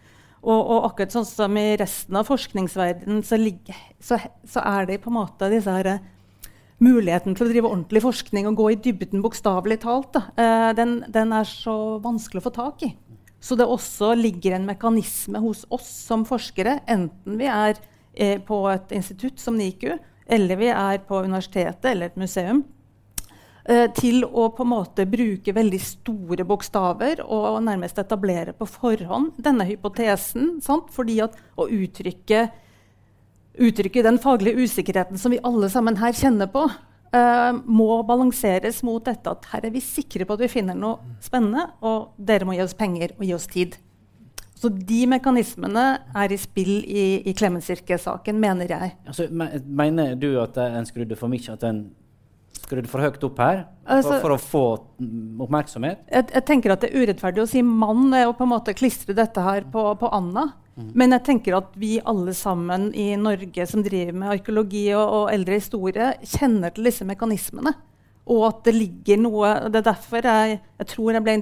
[0.45, 4.99] Og, og, akkurat sånn som i resten av forskningsverdenen så, ligger, så, så er det
[5.01, 5.97] på en måte disse her
[6.83, 11.31] muligheten til å drive ordentlig forskning og gå i dybden bokstavelig talt, da, den, den,
[11.31, 12.91] er så vanskelig å få tak i.
[13.45, 17.77] Så det også ligger en mekanisme hos oss som forskere, enten vi er
[18.13, 19.91] eh, på et institutt som NIKU,
[20.25, 22.63] eller vi er på universitetet eller et museum,
[23.69, 29.37] eh, til å på en måte bruke veldig store bokstaver og nærmest etablere på forhånd
[29.37, 30.55] denne hypotesen.
[30.65, 30.89] Sant?
[30.95, 32.47] Fordi at å uttrykke
[33.61, 39.03] uttrykke den faglige usikkerheten som vi alle sammen her kjenner på, uh, må balanseres mot
[39.05, 42.57] dette at her er vi sikre på at vi finner noe spennende, og dere må
[42.57, 43.77] gi oss penger og gi oss tid.
[44.55, 45.83] Så de mekanismene
[46.15, 48.95] er i spill i, i Klemetsirke-saken, mener jeg.
[49.05, 51.43] Altså, mener du at en skrudde for mye?
[51.51, 51.89] At en
[52.55, 54.63] skrudde for høyt opp her for, altså, for å få
[55.43, 56.05] oppmerksomhet?
[56.07, 59.15] Jeg, jeg, tenker at det er urettferdig å si mann og på en måte klistre
[59.17, 60.47] dette her på, på Anna.
[60.75, 60.91] Mm.
[60.99, 65.27] Men jeg tenker at vi alle sammen i Norge som driver med arkeologi og, og,
[65.31, 67.75] eldre historie, kjenner til disse mekanismene.
[68.25, 71.33] Og at det ligger noe Det er derfor jeg, jeg tror jeg ble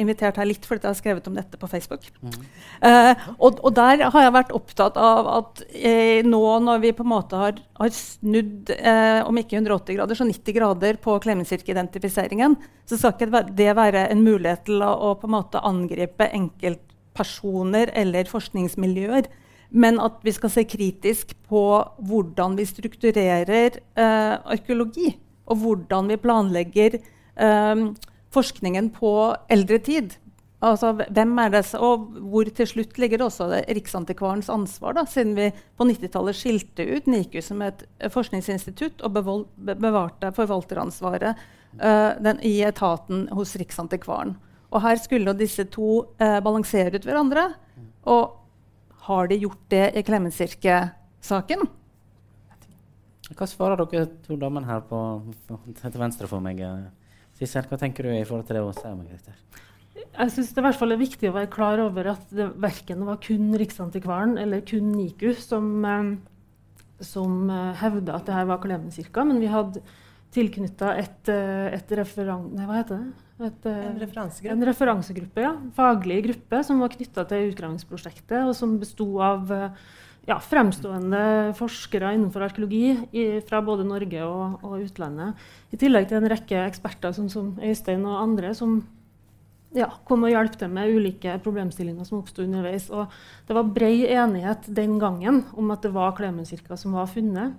[0.00, 2.06] invitert her litt fordi jeg har skrevet om dette på Facebook.
[2.24, 2.38] Mm.
[2.80, 7.04] Uh, og, og, der har jeg vært opptatt av at eh, nå når vi på
[7.04, 12.56] en måte har, har snudd eh, om ikke 180 grader, så 90 grader på Klemenskirke-identifiseringen,
[12.88, 16.93] så skal ikke det være en mulighet til å, å på en måte angripe enkelt
[17.16, 19.28] personer eller forskningsmiljøer.
[19.74, 21.64] Men at vi skal se kritisk på
[22.06, 25.14] hvordan vi strukturerer eh, arkeologi.
[25.50, 27.88] Og hvordan vi planlegger eh,
[28.34, 29.14] forskningen på
[29.52, 30.14] eldre tid.
[30.64, 35.34] Altså, hvem er det, og hvor til slutt ligger det også Riksantikvarens ansvar, da, siden
[35.36, 39.18] vi på 90-tallet skilte ut NIKU som et forskningsinstitutt og
[39.82, 41.34] bevarte forvalteransvaret
[41.82, 44.38] uh, den, i etaten hos Riksantikvaren.
[44.72, 47.48] Og her skulle disse to eh, balansere ut hverandre.
[48.10, 48.36] Og
[49.06, 51.66] har de gjort det i Klemmensirke-saken?
[53.34, 54.98] Hva svarer dere to damene her på,
[55.80, 56.60] til venstre for meg?
[57.38, 58.96] Sissel, hva tenker du i forhold til det hun sier?
[58.96, 59.34] Margrethe?
[59.94, 63.02] Jeg synes det i hvert fall er viktig å være klar over at det verken
[63.06, 66.12] var kun Riksantikvaren eller kun NIKU som, eh,
[67.02, 69.82] som eh, hevda at det her var Klemenskirka, men vi hadde
[70.34, 72.48] tilknytta et, eh, et referan...
[72.54, 73.26] Nei, hva heter det?
[73.48, 74.54] Et, eh, en referansegruppe?
[74.54, 75.52] En referansegruppe, ja.
[75.76, 79.84] Faglig gruppe som var knytta til utgravingsprosjektet, og som besto av uh,
[80.28, 85.46] ja, fremstående forskere innenfor arkeologi i, fra både Norge og, og, utlandet.
[85.74, 88.78] I tillegg til en rekke eksperter som, som Øystein og andre som
[89.74, 92.86] ja, kom og hjalp til med ulike problemstillinger som oppsto underveis.
[92.94, 93.10] Og
[93.48, 97.58] det var bred enighet den gangen om at det var Klemenskirka som var funnet.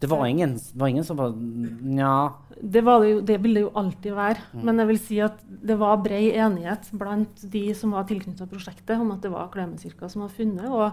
[0.00, 3.72] Det var ingen, var ingen som var Nja det, det, jo, det, ville det jo
[3.80, 4.42] alltid være.
[4.52, 4.62] Mm.
[4.68, 8.96] Men jeg vil si at det var brei enighet blant de som var tilknyttet prosjektet,
[9.00, 10.68] om at det var Klemenskirka som var funnet.
[10.68, 10.90] Og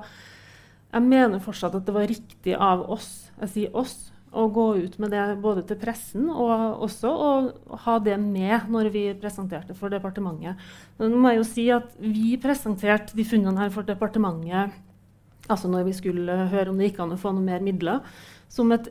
[0.93, 3.98] jeg mener fortsatt at det var riktig av oss, jeg sier oss,
[4.38, 7.30] å gå ut med det både til pressen og også å
[7.86, 10.60] ha det med når vi presenterte for departementet.
[11.00, 14.76] Nå må jeg jo si at Vi presenterte de funnene her for departementet
[15.48, 18.04] altså når vi skulle høre om det gikk an å få noe mer midler,
[18.52, 18.90] som et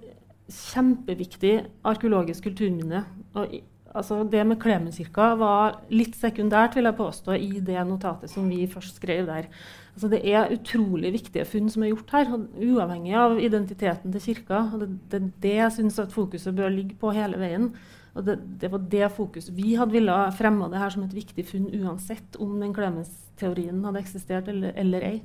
[0.53, 1.55] kjempeviktig
[1.87, 3.03] arkeologisk kulturminne.
[3.35, 3.57] Og,
[3.97, 8.67] altså, det med Klemenskirka var litt sekundært vil jeg påstå, i det notatet som vi
[8.71, 9.51] først skrev der.
[9.97, 14.67] Altså, det er utrolig viktige funn som er gjort her, uavhengig av identiteten til kirka.
[14.83, 17.71] Det, det er det jeg syns fokuset bør ligge på hele veien.
[18.17, 21.45] Og det, det var det fokuset vi hadde ville fremme det her som et viktig
[21.51, 25.19] funn uansett om den Klemens-teorien hadde eksistert eller, eller ei.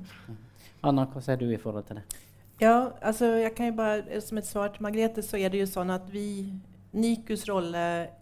[0.84, 2.31] Anna, hva sier du i forhold til det?
[2.64, 5.68] Ja, alltså jag kan ju bara, som ett svar till Margrethe så är det ju
[5.68, 6.54] så att vi,
[6.92, 7.76] NIKUs roll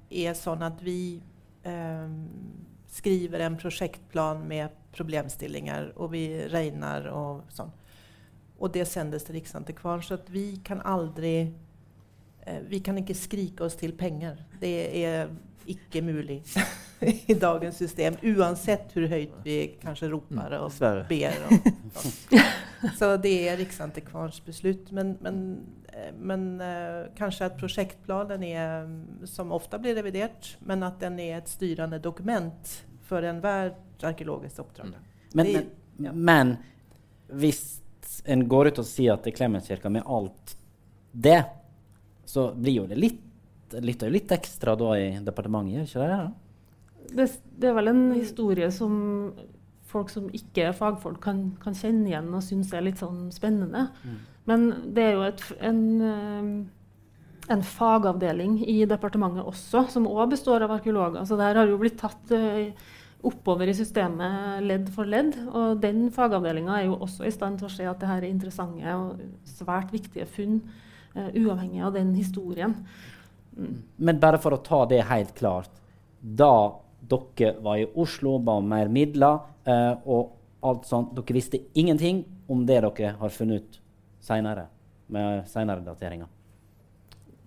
[0.09, 1.21] är sånn att vi
[1.63, 2.09] eh,
[2.87, 7.73] skriver en projektplan med problemstillinger och vi regner och sånt.
[8.57, 11.53] Och det sendes till Riksantikvarien så att vi kan aldrig,
[12.41, 14.45] eh, vi kan inte skrika oss till pengar.
[14.59, 15.29] Det är
[15.65, 16.43] ikke mulig
[17.25, 21.43] i dagens system, uansett hvor høyt vi kanskje roper og mm, ber.
[21.49, 21.69] Og,
[22.99, 24.91] så det er Riksantikvarens beslut.
[24.95, 25.41] Men, men,
[25.93, 28.87] eh, men uh, kanskje at prosjektplanen er,
[29.29, 32.75] som ofte blir revidert, men at den er et styrende dokument
[33.09, 33.73] for enhver
[34.05, 34.93] arkeologisk oppdrag.
[34.93, 35.07] Mm.
[35.33, 35.71] Men, men,
[36.05, 36.13] ja.
[36.13, 36.57] men,
[37.29, 37.63] hvis
[38.25, 40.55] en går ut og sier at det er Klemetskirka med alt
[41.11, 41.41] det,
[42.29, 43.25] så blir jo det litt
[43.77, 46.19] litt, litt ekstra da i departementet, ikke det?
[47.15, 47.27] det?
[47.59, 48.93] Det er vel en historie som
[49.89, 53.87] folk som ikke er fagfolk, kan, kan kjenne igjen og synes er litt sånn spennende.
[54.03, 54.19] Mm.
[54.49, 60.65] Men det er jo et, en, eh, en, fagavdeling i departementet også, som òg består
[60.65, 61.25] av arkeologer.
[61.25, 62.89] Så det her har jo blitt tatt uh,
[63.25, 65.37] oppover i systemet ledd for ledd.
[65.49, 68.31] Og den fagavdelinga er jo også i stand til å se at det her er
[68.31, 70.61] interessante og svært viktige funn,
[71.17, 72.77] uh, uavhengig av den historien.
[73.99, 75.73] Men bare for å ta det helt klart.
[76.19, 81.59] Da dere var i Oslo, ba om mer midler eh, og alt sånt, dere visste
[81.77, 83.79] ingenting om det dere har funnet ut
[84.23, 84.65] seinere,
[85.07, 86.27] med seinere dateringer?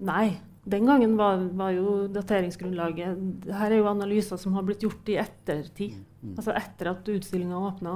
[0.02, 0.30] Nei.
[0.62, 5.16] Den gangen var, var, jo dateringsgrunnlaget Her er jo analyser som har blitt gjort i
[5.18, 5.96] ettertid.
[5.96, 6.04] Mm.
[6.20, 6.34] mm.
[6.36, 7.94] Altså etter at utstillinga åpna.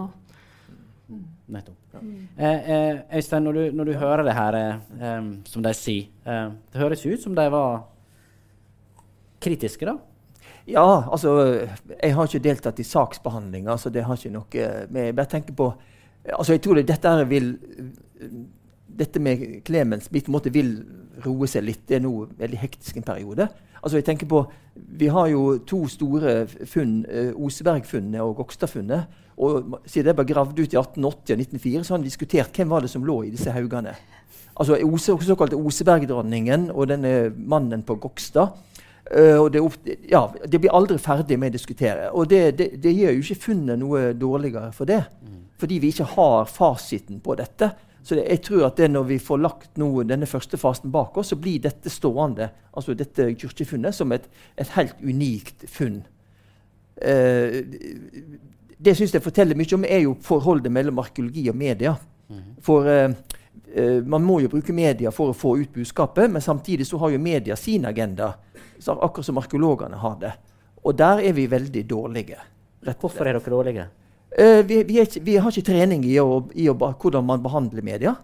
[1.07, 1.21] Mm.
[1.55, 1.77] Nettopp.
[1.93, 2.01] Ja.
[2.37, 6.09] Eh, eh, Øystein, når du, når du, hører det her eh, eh som de sier
[6.27, 7.87] eh, Det høres ut som de var
[9.41, 9.95] kritiske, da?
[10.67, 11.37] Ja, altså
[12.03, 15.55] Jeg har ikke deltatt i saksbehandlinga, så det har ikke noe med Jeg bare tenker
[15.55, 15.71] på
[16.27, 17.53] altså jeg tror det, dette vil
[18.99, 20.73] dette med Clemens på en måte vil
[21.25, 21.85] roe seg litt.
[21.89, 23.49] Det er nå veldig hektisk en periode.
[23.83, 29.07] Altså jeg tenker på, Vi har jo to store funn, eh, Oseberg-funnet og Gokstad-funnet.
[29.39, 32.69] og Siden det ble gravd ut i 1880 og 1904, så har han diskutert hvem
[32.69, 33.95] var det som lå i disse haugene.
[34.57, 38.57] Altså Ose, såkalte Osebergdronningen og denne mannen på Gokstad.
[39.07, 39.63] Uh, og det,
[40.11, 42.09] ja, det, blir aldri ferdig med å diskutere.
[42.13, 45.03] Og det, det, det gjør jo ikke funnet noe dårligere for det.
[45.23, 45.43] Mm.
[45.61, 47.71] Fordi vi ikke har fasiten på dette.
[48.07, 51.39] Så jeg tror at når vi får lagt noe, denne første fasen bak oss, så
[51.43, 56.05] blir dette stående, altså dette kirkefunnet, som et, et helt unikt funn.
[57.03, 57.65] Eh,
[58.79, 61.97] det syns jeg forteller mye om, er jo forholdet mellom arkeologi og media.
[62.31, 62.45] Mm.
[62.63, 62.87] For
[63.75, 67.15] uh, man må jo bruke media for å få ut budskapet, men samtidig så har
[67.15, 68.35] jo media sin agenda
[68.87, 70.33] akkurat som arkeologene har det.
[70.85, 72.39] Og der er vi veldig dårlige.
[72.87, 73.87] Hvorfor er dere dårlige?
[74.31, 77.83] Eh, vi, vi, ikke, vi, har ikke trening i, å, i å, hvordan man behandler
[77.83, 78.15] media.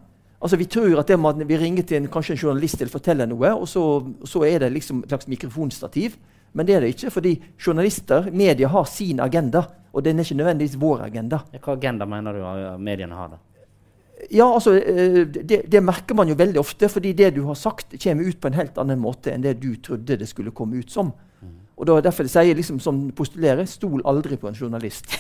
[0.42, 2.92] Altså, vi tror at det man, vi ringer til en, kanskje en journalist til å
[2.92, 3.85] fortelle noe, og så,
[4.28, 6.18] så er det liksom et slags mikrofonstativ.
[6.52, 9.64] Men det er det ikke, fordi journalister, media, har sin agenda.
[9.92, 11.40] Og den er ikke nødvendigvis vår agenda.
[11.57, 12.44] Hva agenda mener du
[12.83, 13.33] mediene har?
[13.33, 13.40] da?
[14.30, 17.96] Ja, altså, eh, det, det, merker man jo veldig ofte, fordi det du har sagt,
[18.02, 20.92] kommer ut på en helt annen måte enn det du trodde det skulle komme ut
[20.92, 21.11] som.
[21.42, 21.56] Mm.
[21.76, 25.11] Og da, Derfor sier jeg liksom som postulerer stol aldri på en journalist.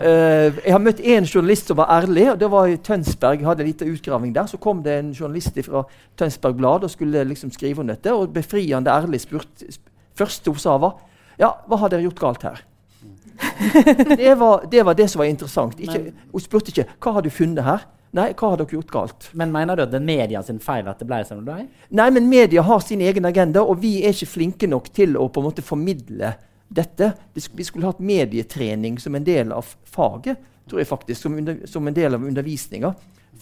[0.00, 2.26] uh, jeg har møtt én journalist som var ærlig.
[2.32, 3.38] og Det var i Tønsberg.
[3.38, 4.50] Jeg hadde en liten utgraving der.
[4.50, 5.84] Så kom det en journalist fra
[6.18, 8.12] Tønsberg Blad og skulle liksom skrive om dette.
[8.12, 9.66] Og befriende ærlig spurt
[10.14, 11.00] Første hun sa, var
[11.38, 12.60] Ja, hva har dere gjort galt her?
[14.16, 15.80] det, var, det, var, det som var interessant.
[15.80, 19.24] Ikke, hun spurte ikke hva har du funnet her, Nei, hva har dere gjort galt?
[19.34, 21.64] Men mener du at det er media sin feil at det ble som det ble?
[21.98, 25.26] Nei, men media har sin egen agenda, og vi er ikke flinke nok til å
[25.34, 26.30] på en måte formidle
[26.70, 27.08] dette.
[27.34, 30.38] Vi skulle hatt medietrening som en del av faget,
[30.70, 32.92] tror jeg faktisk, som, under, som en del av undervisninga.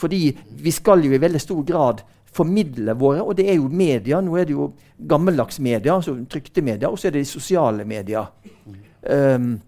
[0.00, 0.22] Fordi
[0.64, 2.00] vi skal jo i veldig stor grad
[2.32, 4.22] formidle våre, og det er jo media.
[4.24, 7.84] Nå er det jo gammeldags media, altså trykte media, og så er det de sosiale
[7.84, 8.24] media.
[9.02, 9.58] Um,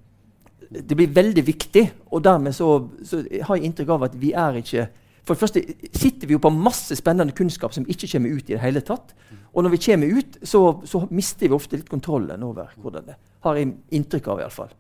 [0.82, 2.68] det blir veldig viktig, og dermed så,
[3.06, 4.86] så har jeg inntrykk av at vi er ikke
[5.24, 5.60] For det første
[5.96, 9.14] sitter vi jo på masse spennende kunnskap som ikke kommer ut i det hele tatt.
[9.54, 13.14] Og når vi kommer ut, så, så mister vi ofte litt kontrollen over hvordan det
[13.46, 14.74] Har jeg inntrykk av, iallfall.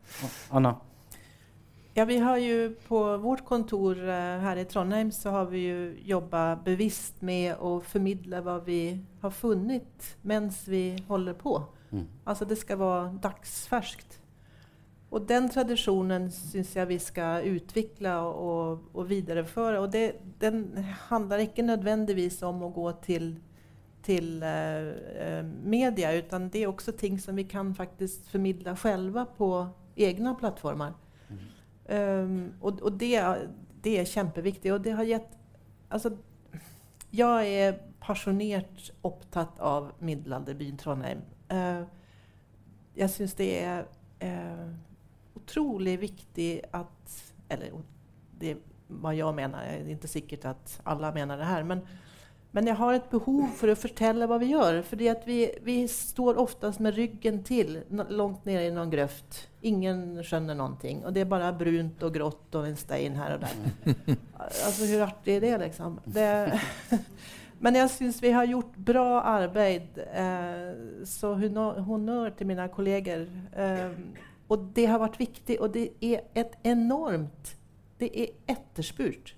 [0.52, 0.74] Anna?
[1.96, 3.94] Ja, vi har jo på vårt kontor
[4.42, 5.78] her i Trondheim så har vi jo
[6.10, 11.54] jobba bevisst med å formidle hva vi har funnet mens vi holder på.
[11.94, 12.08] Mm.
[12.26, 14.18] Altså det skal være dagsfärskt.
[15.14, 19.78] Och den tradisjonen syns jeg vi skal utvikle og, og videreføre.
[19.78, 20.64] Og det, den
[21.06, 23.28] handler ikke nødvendigvis om å gå til,
[24.02, 24.88] til eh,
[25.22, 29.50] eh, media utan det er også ting som vi kan faktisk formidle selv på
[29.94, 30.96] egne plattformer.
[31.86, 33.12] Um, og, og det,
[33.84, 34.72] det er kjempeviktig.
[34.74, 35.36] Og det har gitt
[35.94, 36.10] Altså,
[37.14, 41.22] jeg er pasjonert opptatt av middelalderbyen Trondheim.
[41.52, 41.86] Uh,
[42.98, 43.86] jeg syns det er
[44.26, 44.74] uh,
[45.44, 47.18] utrolig viktig at
[47.52, 47.76] Eller
[48.40, 49.68] det er hva jeg mener.
[49.84, 51.64] Det er ikke sikkert at alle mener det her.
[51.66, 51.82] Men,
[52.54, 54.82] men jeg har et behov for å fortelle hva vi gjør.
[54.86, 59.46] fordi vi, vi står oftest med ryggen til, langt nede i noen grøft.
[59.66, 60.96] Ingen skjønner noe.
[61.02, 63.64] Og det er bare brunt og grått og en stein her og der.
[64.44, 65.98] altså, hvor artig er det, liksom?
[66.04, 66.28] Det,
[67.64, 69.98] men jeg syns vi har gjort bra arbeid.
[70.04, 73.26] Eh, så honnør til mine kolleger.
[73.56, 77.56] Eh, og det har vært viktig, og det er et enormt
[78.00, 79.36] Det er etterspurt.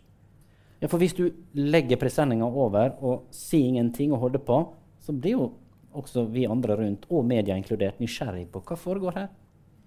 [0.80, 4.56] Ja, for hvis du legger presenninga over og sier ingenting og holder på,
[5.04, 5.48] så blir jo
[5.96, 9.28] også vi andre rundt, og media inkludert, nysgjerrig på hva foregår her.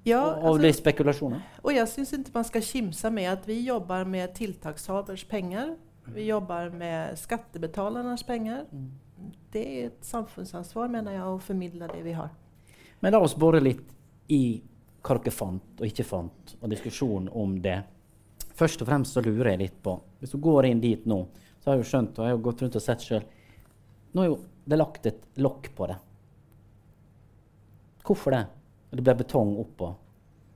[0.05, 1.41] Ja, og, og altså- det er spekulasjoner.
[1.63, 5.75] Og jeg syns ikke man skal kimse med at vi jobber med tiltakshavers pengar.
[6.13, 8.65] Vi jobber med skattebetalarnas pengar.
[9.53, 12.29] Det er et samfunnsansvar menar jeg, å formidle det vi har.
[13.01, 13.93] Men la oss bore litt
[14.29, 14.62] i
[15.03, 17.79] hva dere fant og ikke fant, og diskusjonen om det.
[18.59, 21.21] Først og fremst så lurer jeg litt på Hvis du går inn dit nå,
[21.62, 23.23] så har jeg jo skjønt, og jeg har gått rundt og sett sjøl
[24.12, 24.38] Nå er jo
[24.69, 25.95] det lagt et lokk på det.
[28.05, 28.43] Hvorfor det?
[28.91, 29.89] Det ble betong oppå.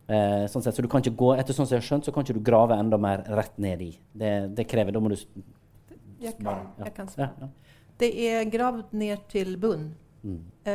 [0.05, 2.13] Eh, sånn sett, så du kan ikke gå, etter sånn som jeg har skjønt, så
[2.13, 3.91] kan ikke du grave enda mer rett ned i.
[4.11, 7.49] Det, det krever Da må du Jeg kan, jag kan ja, ja.
[8.01, 9.91] Det er gravd ned til bunn.
[10.23, 10.39] Mm.
[10.65, 10.73] Uh,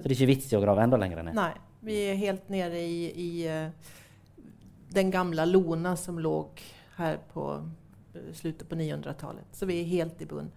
[0.00, 1.34] Så det er ikke vits i å grave enda lenger ned?
[1.36, 3.68] nej, vi är helt nere i, i eh,
[4.88, 6.62] den gamla Lona som låg
[6.96, 7.68] här på
[8.14, 9.46] eh, slutet på 900-talet.
[9.52, 10.50] Så vi är helt i bunn.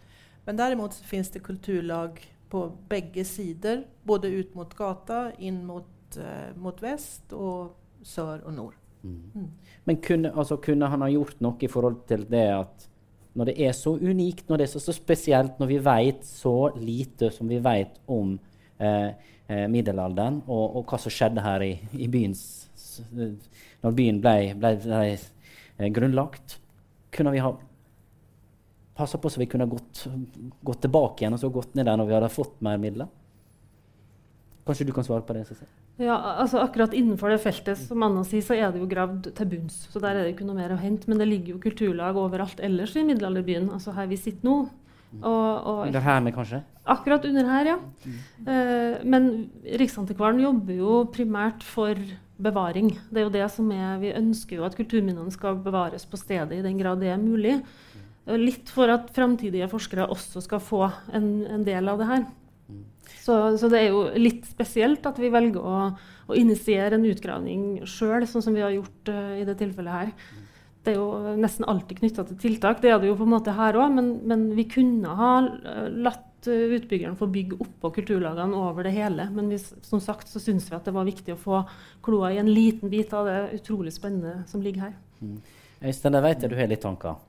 [0.45, 6.17] Men däremot så finns det kulturlag på bägge sidor, både ut mot gata, in mot,
[6.17, 8.73] eh, mot väst och sør og nord.
[9.03, 9.31] Mm.
[9.35, 9.51] Mm.
[9.83, 12.89] Men kunne, altså, kunne han ha gjort noe i forhold til det at
[13.33, 16.71] når det er så unikt, når det er så, så spesielt, når vi vet så
[16.75, 18.39] lite som vi vet om
[18.79, 22.43] middelalderen og, og hva som skjedde her i, i byens
[23.17, 23.33] eh,
[23.83, 26.59] Når byen ble, ble, ble eh, grunnlagt,
[27.15, 27.55] kunne vi ha
[28.99, 30.05] passa på så vi kunne gått,
[30.61, 33.07] gått tilbake igjen og så gått ned der når vi hadde fått mer midler?
[34.67, 35.45] Kanskje du kan svare på det?
[35.47, 35.71] Cecilie?
[35.99, 39.49] Ja, altså Akkurat innenfor det feltet som Anna sier, så er det jo gravd til
[39.51, 39.81] bunns.
[39.91, 41.09] Så der er det ikke noe mer å hente.
[41.11, 43.71] Men det ligger jo kulturlag overalt ellers i middelalderbyen.
[43.75, 44.53] Altså her vi sitter nå.
[45.17, 46.61] Og, og Under med, kanskje?
[46.89, 47.77] akkurat under her, ja.
[48.45, 49.49] Eh, men
[49.81, 51.97] Riksantikvaren jobber jo primært for
[52.39, 52.91] bevaring.
[53.09, 56.59] Det er jo det som er, Vi ønsker jo at kulturminnene skal bevares på stedet
[56.59, 57.59] i den grad det er mulig.
[58.27, 62.27] Eh, Litt for at framtidige forskere også skal få en, en del av det her.
[63.19, 65.79] Så, så det er jo litt spesielt at vi velger å,
[66.29, 70.11] å initiere en utgravning sjøl, sånn som vi har gjort uh, i det tilfellet her.
[70.85, 72.79] Det er jo nesten alltid knytta til tiltak.
[72.81, 75.33] Det er det jo på en måte her òg, men, men vi kunne ha
[75.89, 79.29] latt utbyggerne utbyggeren få bygge oppå kulturlagene over det hele.
[79.33, 81.63] Men vi, som sagt så syns vi at det var viktig å få
[82.05, 84.93] kloa i en liten bit av det utrolig spennende som ligger her.
[85.83, 87.19] Øystein, jeg vet jeg du har litt tanker.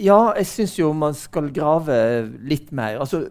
[0.00, 1.96] Ja, jeg syns jo man skal grave
[2.44, 2.98] litt mer.
[3.00, 3.28] Altså,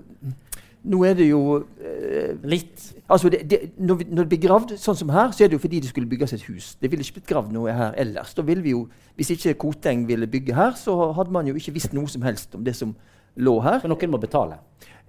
[0.84, 1.41] nå er det jo
[1.79, 2.89] eh, Litt.
[3.07, 5.57] altså det, det, når, vi, når det blir gravd sånn som her, så er det
[5.57, 6.73] jo fordi det skulle bygges et hus.
[6.81, 8.34] Det ville ikke blitt gravd noe her ellers.
[8.36, 11.75] Da ville vi jo, Hvis ikke Koteng ville bygge her, så hadde man jo ikke
[11.75, 12.95] visst noe som helst om det som
[13.36, 13.79] lå her.
[13.84, 14.57] For noen må betale.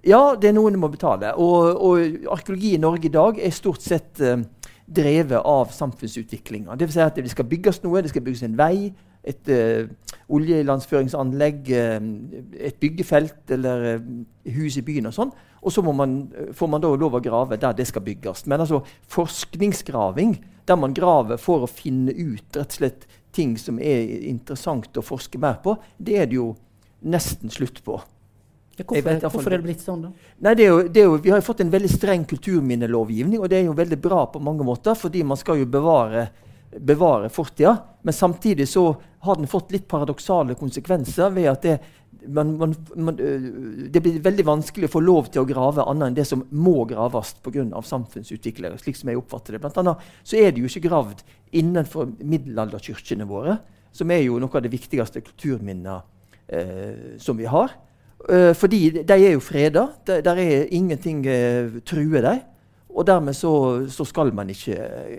[0.05, 1.33] Ja, det er noen som må betale.
[1.41, 4.45] Og, og arkeologi i Norge i dag er stort sett eh,
[4.85, 6.77] drevet av samfunnsutviklinga.
[6.77, 6.93] Dvs.
[6.93, 8.93] Si at det skal bygges noe, det skal bygges en vei,
[9.25, 9.89] et eh,
[10.35, 12.07] oljeilandføringsanlegg, eh,
[12.69, 14.07] et byggefelt eller eh,
[14.55, 15.35] hus i byen og sånn.
[15.65, 16.17] Og så man,
[16.53, 18.45] får man da lov å grave der det skal bygges.
[18.45, 23.79] Men altså forskningsgraving, der man graver for å finne ut rett og slett ting som
[23.81, 26.51] er interessant å forske mer på, det er det jo
[27.05, 27.97] nesten slutt på.
[28.75, 30.31] Ja, hvorfor, vet hvorfor, er det blitt sånn, da?
[30.43, 33.39] Nei, det er jo, det er jo, Vi har jo fått en veldig streng kulturminnelovgivning,
[33.39, 36.27] og det er jo veldig bra på mange måter, fordi man skal jo bevare,
[36.79, 37.77] bevare fortida.
[38.01, 38.95] Men samtidig så
[39.25, 41.77] har den fått litt paradoksale konsekvenser ved at det,
[42.27, 43.47] man, man, man, øh,
[43.93, 46.85] det blir veldig vanskelig å få lov til å grave annet enn det som må
[46.89, 47.65] graves pga.
[47.81, 48.77] samfunnsutviklere.
[48.81, 49.61] slik som jeg oppfatter det.
[49.63, 51.23] Blant annet så er det jo ikke gravd
[51.53, 53.59] innenfor middelalderkirkene våre,
[53.91, 56.01] som er jo noe av det viktigste kulturminnet
[56.47, 57.73] eh, som vi har.
[58.29, 59.87] Eh, fordi de er jo freda.
[60.07, 62.43] Der, der er ingenting eh, truer dem.
[62.95, 64.75] Og dermed så, så skal man ikke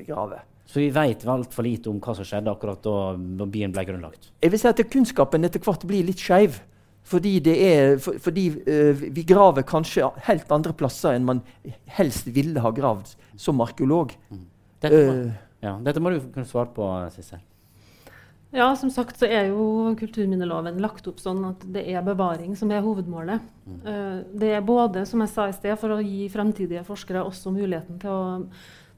[0.07, 0.41] grave.
[0.77, 4.27] Så vi vet altfor lite om hva som skjedde akkurat da, byen ble grunnlagt.
[4.45, 6.59] Jeg vil si at kunnskapen etter hvert blir litt skeiv.
[7.07, 11.41] Fordi, det er, for, fordi uh, vi graver kanskje helt andre plasser enn man
[11.97, 14.13] helst ville ha gravd som arkeolog.
[14.85, 17.41] Dette, må, Eh, ja, dette må du kunne svare på, Sissel.
[18.53, 22.69] Ja, som sagt så er jo kulturminneloven lagt opp sånn at det er bevaring som
[22.75, 23.49] er hovedmålet.
[23.81, 27.55] Eh, Det er både, som jeg sa i sted, for å gi fremtidige forskere også
[27.55, 28.51] muligheten til å,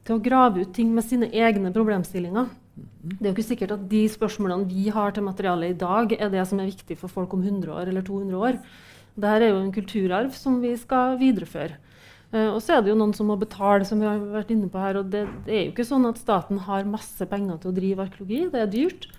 [0.07, 2.49] til å grave ut ting med sine egne problemstillinger.
[2.79, 6.31] Det er jo ikke sikkert at de spørsmålene vi har til materialet i dag, er
[6.31, 8.59] det som er viktig for folk om 100 år eller 200 år.
[9.19, 11.77] Dette er jo en kulturarv som vi skal videreføre.
[12.29, 14.69] Uh, og så er det jo noen som må betale, som vi har vært inne
[14.69, 14.99] på her.
[15.01, 18.05] Og det, det er jo ikke sånn at staten har masse penger til å drive
[18.05, 18.43] arkeologi.
[18.53, 19.09] Det er dyrt.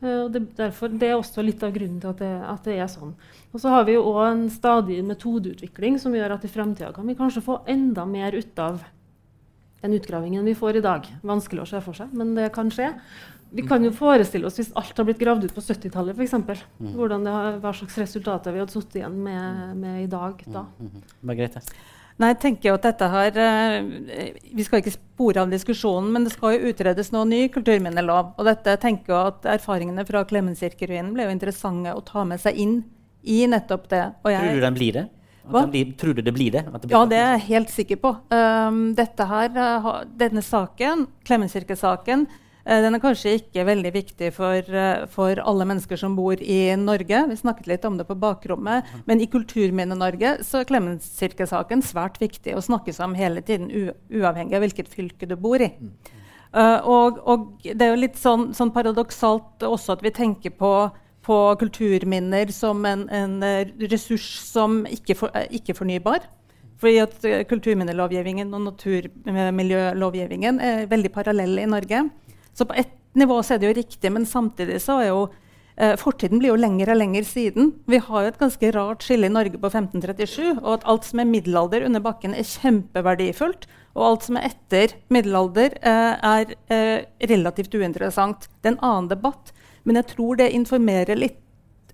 [0.00, 2.78] Uh, og det, derfor, det er også litt av grunnen til at det, at det
[2.78, 3.16] er sånn.
[3.50, 7.10] Og så har vi jo òg en stadig metodeutvikling som gjør at i fremtida kan
[7.10, 8.84] vi kanskje få enda mer ut av
[9.82, 11.06] den utgravingen vi får i dag.
[11.26, 12.92] Vanskelig å se for seg, men det kan skje.
[13.50, 16.66] Vi kan jo forestille oss hvis alt har blitt gravd ut på 70-tallet f.eks.
[16.94, 17.24] Hvordan
[17.62, 20.68] Hva slags resultater vi hadde sittet igjen med, med i dag da.
[21.26, 21.64] Margrethe?
[22.20, 26.26] Nei, jeg tenker jo at dette her, eh, Vi skal ikke spore av diskusjonen, men
[26.26, 28.34] det skal jo utredes noe ny kulturminnelov.
[28.36, 32.60] Og dette tenker jeg at Erfaringene fra Klemenskirkeruinen ble jo interessante å ta med seg
[32.60, 32.82] inn
[33.24, 34.04] i nettopp det.
[34.20, 35.06] Og Tror du den blir det?
[35.50, 35.64] Hva?
[35.70, 36.64] blir, tror du det blir det?
[36.66, 38.12] Det blir ja, det er jeg helt sikker på.
[38.34, 39.90] Um, dette her, eh,
[40.20, 42.26] denne saken, Klemenskirkesaken,
[42.64, 46.60] eh, den er kanskje ikke veldig viktig for, eh, for alle mennesker som bor i
[46.76, 47.24] Norge.
[47.32, 48.86] Vi snakket litt om det på bakrommet.
[49.06, 53.70] Men i Kulturminne-Norge så er Klemenskirkesaken svært viktig å snakkes om hele tiden,
[54.10, 55.72] uavhengig av hvilket fylke du bor i.
[56.50, 60.90] Uh, og, og det er jo litt sånn, sånn paradoksalt også at vi tenker på,
[61.26, 66.20] på kulturminner som en, en eh, ressurs som ikke for, er ikke-fornybar.
[66.80, 72.08] Fordi at eh, Kulturminnelovgivningen og naturmiljølovgivningen er veldig parallelle i Norge.
[72.56, 75.20] Så på ett nivå så er det jo riktig, men samtidig så er jo
[75.76, 77.72] eh, fortiden blir jo lenger og lenger siden.
[77.90, 81.22] Vi har jo et ganske rart skille i Norge på 1537, og at alt som
[81.22, 83.68] er middelalder under bakken, er kjempeverdifullt.
[83.98, 86.98] Og alt som er etter middelalder, eh, er eh,
[87.32, 88.48] relativt uinteressant.
[88.60, 89.52] Det er en annen debatt,
[89.84, 91.40] men jeg tror det informerer litt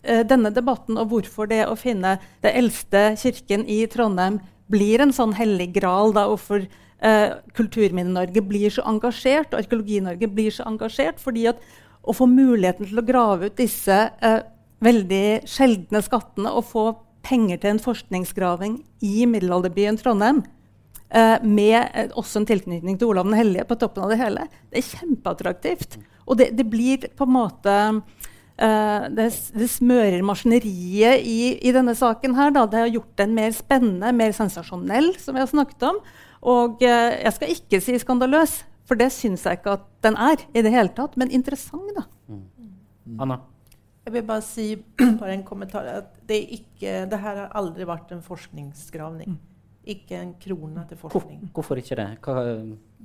[0.03, 4.41] eh, denne debatten og hvorfor det å finne den eldste kirken i Trondheim
[4.73, 6.15] blir en sånn hellig gral.
[6.17, 11.21] Da, hvorfor eh, Kulturminne-Norge blir så engasjert, og Arkeologi-Norge blir så engasjert.
[11.23, 11.63] fordi at
[12.07, 14.41] å få muligheten til å grave ut disse eh,
[14.85, 16.87] veldig sjeldne skattene og få
[17.27, 20.45] penger til en forskningsgraving i middelalderbyen Trondheim,
[21.43, 24.83] med eh, også en tilknytning til Olav den hellige på toppen av det hele, det
[24.83, 25.99] er kjempeattraktivt.
[26.27, 31.95] Og det, det blir på en måte eh, det, det smører maskineriet i, i denne
[31.97, 32.37] saken.
[32.39, 32.53] her.
[32.55, 32.67] Da.
[32.71, 36.01] Det har gjort den mer spennende, mer sensasjonell, som vi har snakket om.
[36.47, 40.43] Og eh, jeg skal ikke si skandaløs, for det syns jeg ikke at den er.
[40.55, 42.07] i det hele tatt, Men interessant, da.
[43.19, 43.41] Anna?
[44.07, 44.69] Jeg vil bare si
[45.21, 45.87] bare en kommentar.
[45.87, 49.39] at det, är icke, det her har aldri vært en forskningsgravning.
[49.87, 51.45] Icke en krone til Hvor, forskning.
[51.55, 52.07] hvorfor ikke det?
[52.25, 52.43] Hva,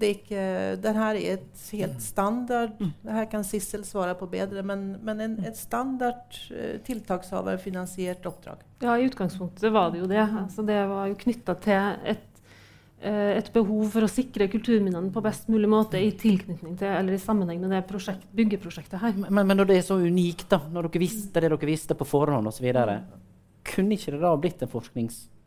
[0.01, 0.45] Det er ikke,
[0.81, 5.21] det her er et helt standard, det her kan Sissel svare på bedre, men, men
[5.21, 6.39] en, et standard
[6.87, 8.63] tiltakshaverfinansiert oppdrag.
[8.81, 10.23] Ja, i utgangspunktet var det jo det.
[10.25, 12.41] Altså, det var jo knytta til et,
[13.01, 17.13] eh, et behov for å sikre kulturminnene på best mulig måte i tilknytning til, eller
[17.13, 19.13] i sammenheng med det prosjekt, byggeprosjektet her.
[19.21, 22.09] men, men når det er så unikt, da, når dere visste det dere visste på
[22.09, 22.71] forhånd osv.,
[23.61, 25.37] kunne ikke det da blitt en forskningsgravning?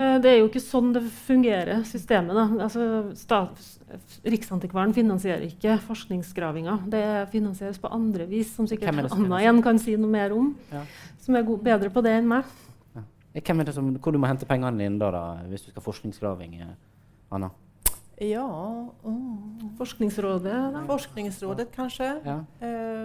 [0.00, 2.34] Eh, Det er jo ikke sånn det fungerer, systemet.
[2.34, 2.64] da.
[2.64, 3.62] Altså, stat,
[4.24, 6.76] Riksantikvaren finansierer ikke forskningsgravinga.
[6.90, 10.32] Det finansieres på andre vis, som sikkert er det Anna igjen kan si noe mer
[10.36, 10.52] om.
[10.72, 10.84] Ja.
[11.18, 12.44] Som er god, bedre på det enn meg.
[12.94, 13.02] Ja.
[13.40, 15.82] Hvem er det som, hvor du må hente pengene dine da, da hvis du skal
[15.82, 16.60] forskningsgraving?
[16.60, 16.74] eh,
[17.32, 17.50] Anna?
[18.20, 19.70] Ja, oh.
[19.78, 20.82] Forskningsrådet da.
[20.86, 22.08] Forskningsrådet kanskje.
[22.26, 22.34] Ja.
[22.60, 22.99] Eh,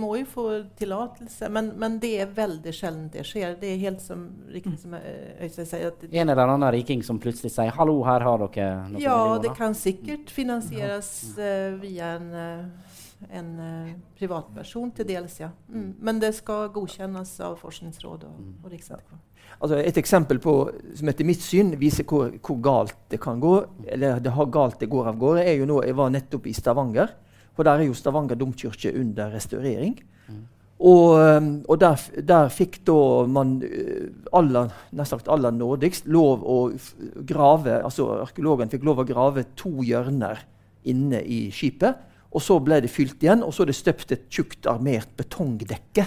[0.00, 0.44] må jo få
[0.78, 3.56] tillatelse, men, men, det er veldig sjelden det skjer.
[3.60, 5.92] Det er helt som riktig som eh, Øystein sier.
[5.92, 9.54] At en eller annen riking som plutselig sier 'hallo, her har dere noen Ja, det
[9.56, 15.50] kan sikkert finansieres uh, via en, uh, en uh, privatperson til dels, ja.
[15.68, 15.94] Mm.
[16.00, 19.24] Men det skal godkjennes av Forskningsrådet og, og Riksantikvaren.
[19.56, 20.54] Altså et eksempel på,
[20.98, 23.54] som etter mitt syn viser hvor, hvor, galt det kan gå,
[23.88, 26.52] eller det har galt det går av gårde, er jo nå Jeg var nettopp i
[26.52, 27.14] Stavanger.
[27.56, 29.96] For der er jo Stavanger domkirke under restaurering.
[30.28, 30.42] Mm.
[30.76, 32.98] Og, um, og der, der, fikk da
[33.32, 34.74] man uh, aller,
[35.08, 36.58] sagt aller nådigst lov å
[37.24, 40.44] grave altså Arkeologen fikk lov å grave to hjørner
[40.84, 42.04] inne i skipet.
[42.36, 46.04] Og så ble det fylt igjen, og så er det støpt et tjukt armert betongdekke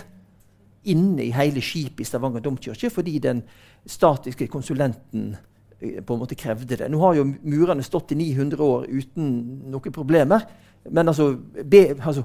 [0.90, 3.42] inne i hele skipet i Stavanger domkirke fordi den
[3.90, 5.34] statiske konsulenten
[5.80, 6.88] eh, på en måte krevde det.
[6.92, 9.32] Nå har jo murene stått i 900 år uten
[9.74, 10.46] noen problemer.
[10.90, 11.34] Men altså,
[11.66, 12.24] be, altså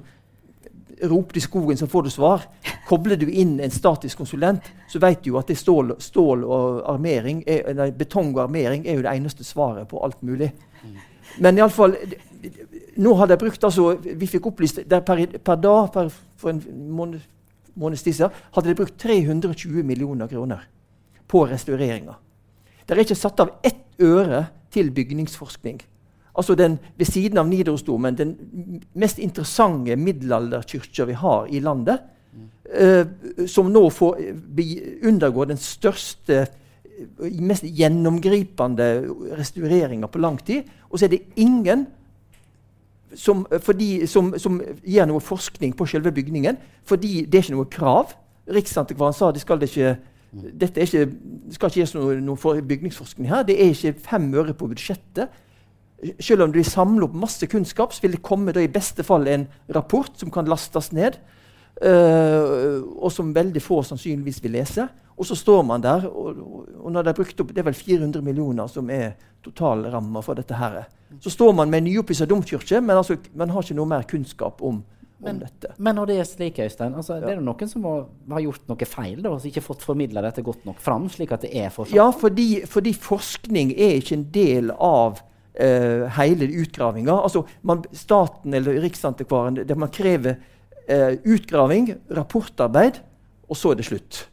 [1.10, 2.44] Rop til skogen, så får du svar.
[2.86, 7.72] Kobler du inn en statisk konsulent, så vet du at stål, stål og armering er,
[7.74, 10.52] nei, betong og armering er jo det eneste svaret på alt mulig.
[11.42, 11.96] Men iallfall
[13.02, 16.60] Nå har de brukt altså, Vi fikk opplyst per, per dag per, for en
[16.94, 20.62] måned siden, hadde de brukt 320 millioner kroner
[21.26, 22.14] på restaureringa.
[22.84, 25.80] Det er ikke satt av ett øre til bygningsforskning.
[26.34, 28.34] Altså den, Ved siden av Nidarosdomen den
[28.94, 32.02] mest interessante middelalderkirka vi har i landet,
[32.80, 34.20] uh, som nå får
[35.06, 36.46] undergå den største,
[37.42, 38.88] mest gjennomgripende
[39.38, 40.62] restaureringa på lang tid.
[40.90, 41.86] Og så er det ingen
[43.14, 47.70] som, fordi, som, som, gir noe forskning på selve bygningen, fordi det er ikke noe
[47.70, 48.14] krav.
[48.50, 49.96] Riksantikvaren sa det skal det ikke
[50.34, 51.04] dette ikke,
[51.54, 53.44] skal ikke gjøres noe, noe bygningsforskning her.
[53.46, 55.30] Det er ikke fem øre på budsjettet.
[56.20, 59.46] Selv om de samler opp masse kunnskap, så vil det komme i beste fall en
[59.72, 61.16] rapport som kan lastes ned,
[61.80, 64.88] uh, og som veldig få sannsynligvis vil lese.
[65.14, 66.40] Og så står man der, og,
[66.80, 70.34] og når det er brukt opp, det er vel 400 millioner som er totalramma for
[70.34, 70.56] dette.
[70.58, 70.82] her.
[71.22, 74.62] Så står man med en nyoppussa domkirke, men altså, man har ikke noe mer kunnskap
[74.62, 74.82] om,
[75.24, 75.70] men, dette.
[75.78, 77.26] Men når det er slik, Øystein, altså, ja.
[77.28, 79.22] det er noen som har, har gjort noe feil?
[79.22, 81.06] da, altså ikke fått formidla dette godt nok fram?
[81.12, 81.96] slik at det er fortsatt?
[81.96, 85.22] Ja, fordi, fordi forskning er ikke en del av
[85.60, 87.14] uh, hele utgravinga.
[87.14, 90.38] Altså, man, staten eller Riksantikvaren det, man krever
[90.90, 93.00] uh, utgraving, rapportarbeid,
[93.48, 94.24] og så er det slutt.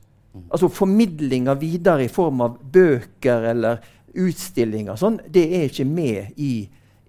[0.48, 3.82] Altså Formidlinga videre i form av bøker eller
[4.16, 6.54] utstillinger sånn, det er ikke med i,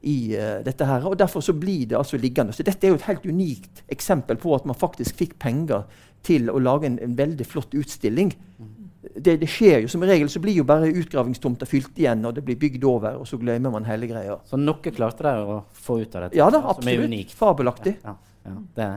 [0.03, 0.87] i uh, dette.
[0.87, 2.55] her, og Derfor så blir det altså liggende.
[2.55, 5.87] Så Dette er jo et helt unikt eksempel på at man faktisk fikk penger
[6.27, 8.35] til å lage en, en veldig flott utstilling.
[9.03, 12.45] Det, det, skjer jo Som regel så blir jo bare utgravingstomta fylt igjen, og det
[12.47, 14.39] blir bygd over, og så glemmer man hele greia.
[14.47, 16.39] Så noe klarte dere å få ut av dette?
[16.39, 17.35] Ja da, absolutt.
[17.35, 17.97] Fabelaktig.
[18.05, 18.15] Ja,
[18.47, 18.55] ja.
[18.79, 18.89] Ja,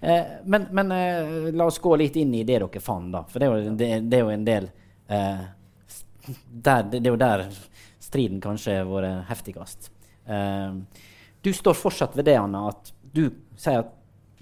[0.00, 3.24] eh, men, men eh, la oss gå litt inn i det dere fant, da.
[3.30, 4.68] For det er jo, det, det er jo en del
[5.08, 5.42] eh,
[6.48, 7.48] der, det, er jo der
[8.04, 9.90] striden kanskje har vært heftigst.
[10.28, 10.80] Eh,
[11.44, 13.92] du står fortsatt ved det, Anna, at du sier at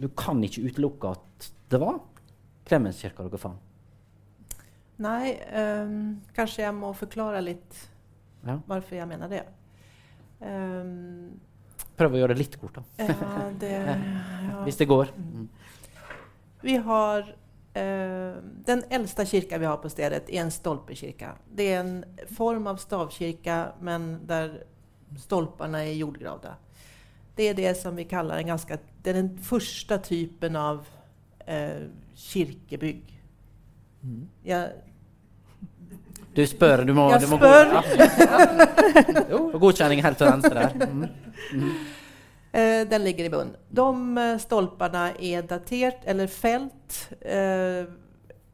[0.03, 2.01] du kan ikke utelukke at det var
[2.67, 3.72] Klemenskirka dere fant.
[5.03, 5.95] Nei, um,
[6.37, 7.79] kanskje jeg må forklare litt
[8.45, 8.59] ja.
[8.67, 9.43] hvorfor jeg mener det.
[10.43, 11.39] Um,
[11.97, 13.09] Prøv å gjøre det litt kort, da.
[13.09, 13.73] Ja, det,
[14.49, 14.59] ja.
[14.67, 15.13] Hvis det går.
[15.17, 15.47] Mm.
[16.63, 18.37] Vi har uh,
[18.69, 21.35] Den eldste kirka vi har på stedet, er en stolpekirke.
[21.49, 21.97] Det er en
[22.37, 24.61] form av stavkirke, men der
[25.21, 26.55] stolpene er jordgravde.
[27.37, 30.85] Det er det som vi kaller en ganske Det er den første typen av
[31.47, 33.09] eh, kirkebygg.
[34.45, 34.73] Jeg,
[36.33, 36.85] du spør.
[36.89, 37.73] Du må, jeg du må spør.
[37.73, 39.59] Gå, ja.
[39.61, 40.87] godkjenning helt til venstre der.
[40.89, 41.03] Mm.
[41.53, 41.75] Mm.
[42.53, 43.53] Eh, den ligger i bunn.
[43.69, 43.89] De
[44.23, 47.85] eh, stolparna er datert, eller fält, eh,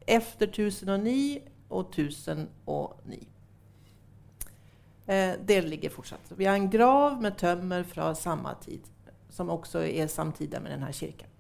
[0.07, 1.39] efter 1009
[1.69, 3.29] og 1009.
[5.07, 6.33] Eh, det ligger fortsatt.
[6.37, 8.83] Vi har en grav med tømmer fra samme tid,
[9.31, 11.31] som også er samtidig med denne kirken.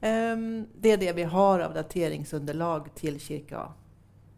[0.00, 3.70] Um, det er det vi har av dateringsunderlag til kirka.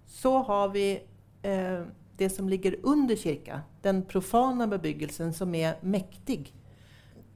[0.06, 1.00] Så har vi
[1.46, 1.82] uh,
[2.18, 6.54] det som ligger under kirka, den profana bebyggelsen som er mektig,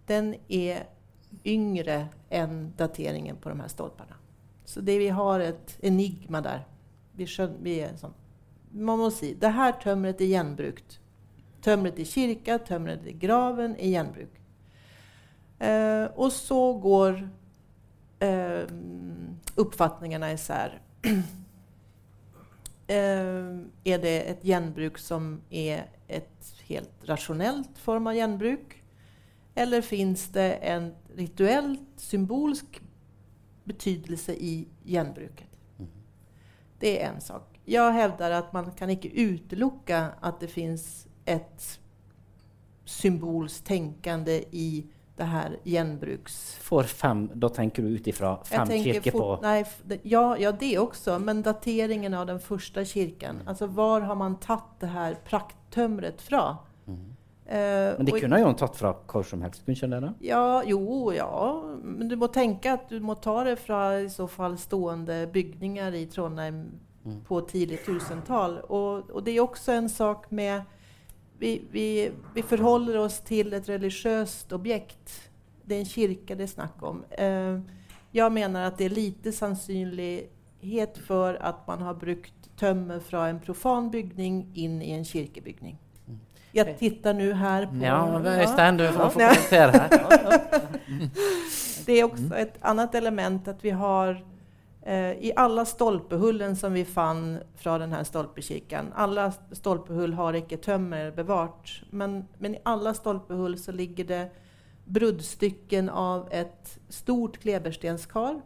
[0.06, 0.86] den er
[1.46, 4.18] yngre enn dateringen på de her stolpene.
[4.64, 6.64] Så det vi har et enigma der.
[7.12, 8.14] Vi, skjønner, vi sånn.
[8.72, 10.98] Man må si det her tømmeret er gjenbrukt.
[11.62, 14.38] Tømmeret i kirka, tømmeret i graven er gjenbruk.
[15.62, 17.20] Eh, og så går
[18.22, 18.66] eh,
[19.56, 20.80] oppfatningene især.
[22.92, 28.74] Eh, er det et gjenbruk som er et helt rasjonelt form av gjenbruk?
[29.54, 32.82] Eller finns det en rituell symbolsk
[33.64, 35.48] betydelse i gjenbruket?
[36.82, 37.60] Det är en sak.
[37.64, 41.80] Jag hävdar att man kan inte utelukke att det finns ett
[42.84, 44.86] symbolskt tänkande i
[45.16, 46.56] det her gjenbruks...
[46.60, 49.58] For fem, da tenker du ut ifra fem kirker på nei,
[50.02, 51.18] ja, ja, det også.
[51.20, 53.42] Men dateringen av den første kirken.
[53.42, 53.48] Mm.
[53.52, 56.44] Altså, hvor har man tatt det her prakttømmeret fra?
[56.86, 57.02] Mm.
[57.52, 59.66] Uh, men de kunne jo tatt fra hvor som helst?
[59.66, 60.12] kunne det da?
[60.24, 60.80] Ja, jo,
[61.12, 61.28] ja.
[61.82, 65.98] Men du må tenke at du må ta det fra i så fall stående bygninger
[65.98, 66.62] i Trondheim
[67.04, 67.24] mm.
[67.28, 68.62] på tidlig tusentall.
[68.68, 70.62] Og, og det er også en sak med
[71.43, 75.14] vi, vi, vi forholder oss til et religiøst objekt.
[75.66, 77.01] Det er en kirke det er snakk om.
[77.18, 77.57] Eh,
[78.14, 83.40] jeg mener at det er lite sannsynlighet for at man har brukt tømmer fra en
[83.43, 85.80] profan bygning inn i en kirkebygning.
[86.55, 87.99] Jeg tittar nå her på Ja,
[88.36, 89.88] Øystein, du får kommentere her.
[91.88, 94.20] det er også et annet element at vi har
[94.84, 101.76] I alle stolpehullen som vi fann fra denne stolpekirken, alle stolpehull har ikke tømmer bevart,
[101.94, 104.22] men, men, i alle stolpehull så ligger det
[104.84, 108.40] bruddstykken av et stort kleberstenskar.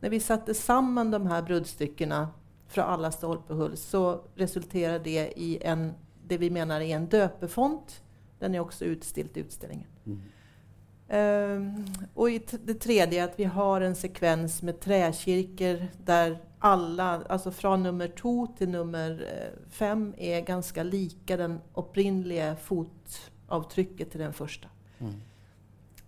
[0.00, 2.22] Når vi satte sammen de her bruddstykkene
[2.68, 5.90] fra alle stolpehull, så resulterer det i en,
[6.24, 8.00] det vi mener er en døpefont.
[8.40, 9.88] Den er også utstilt i utstillingen.
[10.04, 10.20] Mm.
[11.08, 12.28] Um, och
[12.64, 18.46] det tredje at vi har en sekvens med träkirker der alle, alltså fra nummer to
[18.58, 24.68] til nummer eh, fem, er ganske like den opprinnelige fotavtrykket til den første.
[24.98, 25.20] Mm.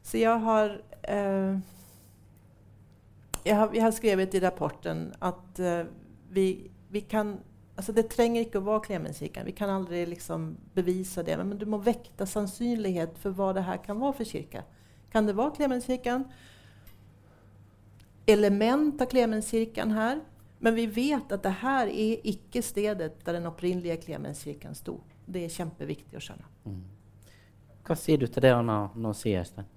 [0.02, 1.58] Så jeg har, eh,
[3.44, 5.84] jeg har, jeg har skrevet i rapporten at eh,
[6.30, 7.36] vi, vi, kan
[7.76, 9.44] altså Det trenger ikke å være Klemenskirken.
[9.44, 11.36] Vi kan aldri liksom bevise det.
[11.36, 14.64] Men, men du må vekte sannsynlighet for hva det her kan være for kirke
[15.16, 16.24] kan det vara Klemenskirken.
[18.26, 20.20] Element av Klemenskirken her.
[20.58, 24.98] Men vi vet at det her er ikke stedet der den opprinnelige Klemenskirken sto.
[25.24, 26.50] Det er kjempeviktig å skjønne.
[26.68, 26.82] Mm.
[27.88, 29.70] Hva sier du til det Anna nå sier, Øystein?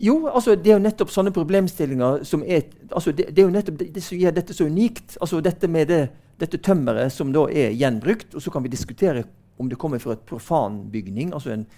[0.00, 3.52] Jo, altså det er jo nettopp sånne problemstillinger som er altså det, det, er jo
[3.58, 5.18] nettopp det, det, som gjør dette så unikt.
[5.20, 6.00] Altså dette med det,
[6.40, 8.32] dette tømmeret som da er gjenbrukt.
[8.32, 9.26] Og så kan vi diskutere
[9.60, 11.68] om det kommer fra et profan bygning, altså en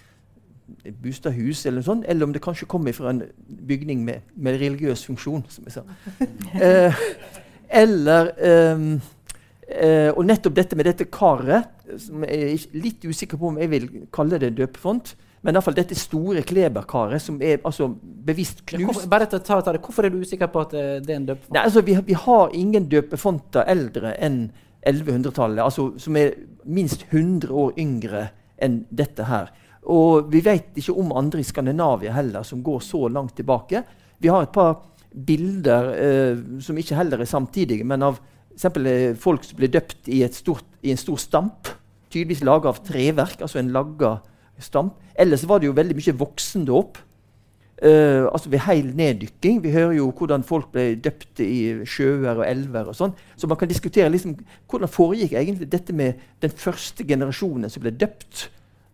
[0.85, 3.23] et bostadhus, eller noe sånt, eller om det kanskje kommer fra en
[3.67, 5.43] bygning med, med religiøs funksjon.
[5.49, 5.83] som jeg sa.
[6.67, 7.03] eh,
[7.81, 8.31] eller
[8.75, 9.01] um,
[9.67, 11.69] eh, Og nettopp dette med dette karet,
[11.99, 15.15] som jeg er litt usikker på om jeg vil kalle det døpefont.
[15.41, 17.87] Men i hvert fall dette store kleberkaret som er altså,
[18.27, 19.07] bevisst knust.
[19.09, 19.81] Bare ta, ta, ta det.
[19.81, 21.55] Hvorfor er du usikker på at eh, det er en døpefont?
[21.55, 24.43] Nei, altså, vi, vi har ingen døpefonter eldre enn
[24.85, 25.63] 1100-tallet.
[25.63, 28.27] Altså, som er minst 100 år yngre
[28.61, 29.49] enn dette her.
[29.89, 33.83] Og vi vet ikke om andre i Skandinavia heller som går så langt tilbake.
[34.21, 34.75] Vi har et par
[35.11, 38.19] bilder eh, som ikke heller er samtidige, men av
[38.53, 41.71] eksempel, eh, folk som ble døpt i, stort, i, en stor stamp.
[42.11, 44.19] Tydeligvis laga av treverk, altså en lagga
[44.61, 44.99] stamp.
[45.19, 47.01] Ellers var det jo veldig mye voksendåp.
[47.81, 49.63] Uh, altså ved heil neddykking.
[49.63, 52.91] Vi hører jo hvordan folk ble døpt i sjøer og elver.
[52.91, 53.15] og sånn.
[53.33, 54.35] Så man kan diskutere liksom,
[54.69, 58.51] hvordan foregikk egentlig dette med den første generasjonen som ble døpt.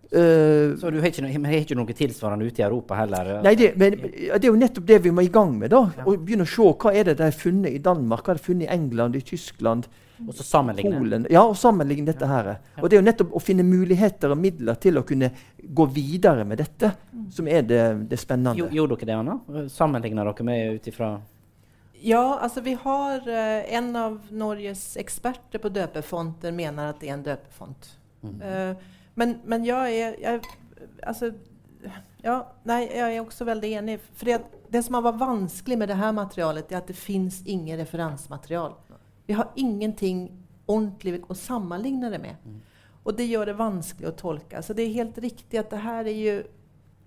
[0.08, 3.32] Uh, så du har ikke, har ikke noe tilsvarende ute i Europa heller?
[3.44, 5.74] Nei, det, men, det, er jo nettopp det vi må i gang med.
[5.74, 6.06] da, ja.
[6.08, 8.46] og begynne å se Hva er det de har funnet i Danmark, hva er det
[8.46, 9.90] funnet i England, i Tyskland,
[10.24, 10.98] og så sammenligne.
[10.98, 11.28] Polen.
[11.34, 12.54] Ja, og sammenligne dette her.
[12.82, 15.30] Og det er jo nettopp å finne muligheter og midler til å kunne
[15.62, 17.28] gå videre med dette, mm.
[17.36, 18.72] som er det, det spennende.
[18.74, 19.68] Gjorde dere det, Anna?
[19.72, 21.18] Sammenligna dere med ut ifra
[22.02, 27.16] ja, altså vi har uh, En av Norges eksperter på døpefonter mener at det er
[27.16, 27.90] en døpefont.
[28.22, 28.36] Mm.
[28.42, 30.42] Uh, men, men jeg er jeg,
[31.02, 31.32] altså,
[32.22, 32.38] ja,
[32.70, 33.98] nei, jeg er også veldig enig.
[34.14, 34.38] For det,
[34.70, 38.76] det, som har vært vanskelig med dette materialet, er at det fins ingen referansematerial.
[39.28, 40.28] Vi har ingenting
[40.68, 42.44] ordentlig å sammenligne det med.
[42.46, 42.62] Mm.
[43.18, 44.62] Det gjør det vanskelig å tolke.
[44.62, 46.38] Så det er helt riktig at det her er jo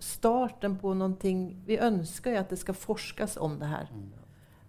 [0.01, 1.35] starten på noe
[1.67, 3.83] Vi ønsker jo at det skal forskes om det.
[3.93, 4.09] Mm.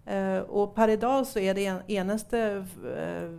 [0.02, 2.38] Uh, og per i dag så er det en, eneste
[2.82, 3.32] uh,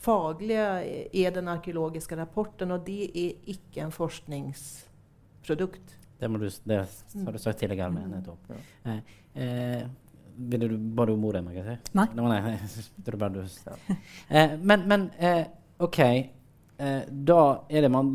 [0.00, 0.66] faglige
[1.12, 5.96] er den arkeologiske rapporten, og det er ikke en forskningsprodukt.
[6.20, 6.86] Det, må du, det har
[7.32, 7.90] du sagt tidligere.
[7.92, 8.38] med nettopp.
[8.50, 8.56] Ja.
[8.90, 8.98] Eh,
[9.42, 9.82] eh,
[10.36, 11.44] ville du, bare du om ordet?
[11.44, 11.76] Må jeg si?
[11.96, 12.06] Nei.
[12.16, 12.58] No, nei.
[13.04, 13.10] du,
[13.66, 13.72] ja.
[14.28, 15.44] eh, men, men eh,
[15.80, 15.98] OK.
[16.00, 18.06] Eh, da er det man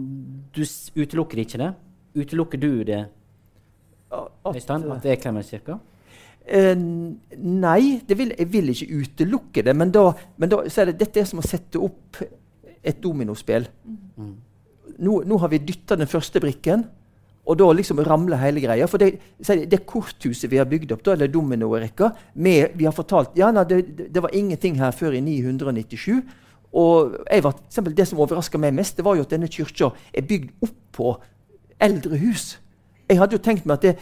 [0.53, 0.61] Du
[0.95, 1.73] utelukker ikke det?
[2.15, 3.05] Utelukker du det,
[4.45, 4.91] Øystein?
[4.91, 5.79] At det er Klemenskirka?
[6.45, 9.75] Eh, nei, vil, jeg vil ikke utelukke det.
[9.77, 12.21] Men, da, men da, så er det, dette er som å sette opp
[12.85, 13.65] et dominospill.
[14.17, 14.35] Mm.
[15.05, 16.87] Nå, nå, har vi dytta den første brikken,
[17.45, 18.87] Og da liksom ramler hele greia.
[18.89, 19.19] For det,
[19.69, 24.09] det korthuset vi har bygd opp, da, eller dominorekka Vi har fortalt ja, nei, det,
[24.09, 26.23] det, var ingenting her før i 997.
[26.73, 27.59] Og var,
[27.93, 31.13] Det som overraska meg mest, det var jo at denne kyrkja er bygd opp på
[31.79, 32.57] eldre hus.
[33.05, 33.95] Jeg hadde jo tenkt meg at det,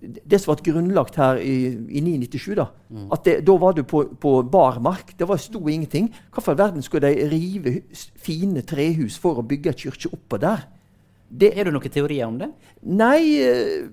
[0.00, 1.56] det som ble grunnlagt her i,
[1.88, 3.08] i 997, da mm.
[3.14, 5.14] at det, da var du på, på barmark.
[5.18, 6.10] Det var sto ingenting.
[6.34, 10.66] Hvorfor i verden skulle de rive fine trehus for å bygge et kirke oppå der?
[11.26, 12.48] Det, er det noen teorier om det?
[12.86, 13.86] Nei, eh,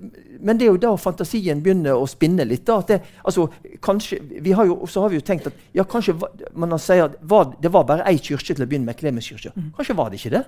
[0.44, 2.66] men det er jo da fantasien begynner å spinne litt.
[2.68, 3.48] Da, det, altså,
[3.82, 6.14] kanskje, vi har jo, så har vi jo tenkt at ja, kanskje
[6.54, 9.56] man sier at var, det var bare ei kirke til å begynne med, Klemenskirka.
[9.56, 9.72] Mm.
[9.80, 10.44] Kanskje var det ikke det?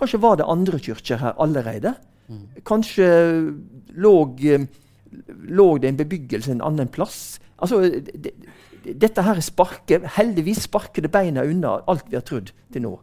[0.00, 1.94] Kanskje var det andre kirker her allerede?
[2.26, 2.42] Mm.
[2.66, 3.06] Kanskje
[3.94, 4.66] lå eh,
[5.28, 7.38] lå det en bebyggelse en annen plass.
[7.62, 8.34] Altså, det,
[8.84, 12.94] dette her sparker, Heldigvis sparker det beina unna alt vi har trodd til nå.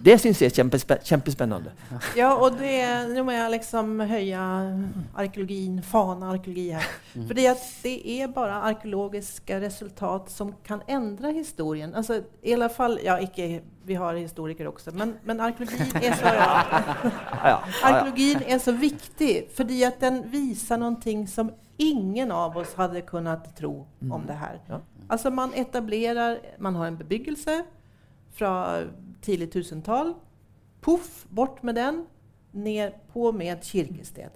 [0.00, 1.72] Det syns jeg er kjempespe kjempespennende.
[2.16, 2.72] Ja, og det,
[3.12, 4.44] nå må jeg liksom høye
[5.18, 6.86] arkeologien, fana arkeologi her.
[7.12, 7.46] For Fordi
[7.84, 11.94] det er bare arkeologiske resultat som kan endre historien.
[11.94, 16.30] Altså, i alle fall, ja, ikke, Vi har historikere også, men, men arkeologien er så
[17.50, 17.56] ja.
[17.82, 21.50] Arkeologien er så viktig fordi at den viser noe som
[21.82, 24.26] ingen av oss hadde kunnet tro om mm.
[24.28, 24.60] det her.
[25.08, 27.62] Altså, man etablerer Man har en bebyggelse
[28.38, 28.52] fra
[29.22, 30.14] tidlig tusentall.
[30.82, 32.04] Poff, bort med den.
[32.52, 34.34] Ned på med et kirkested.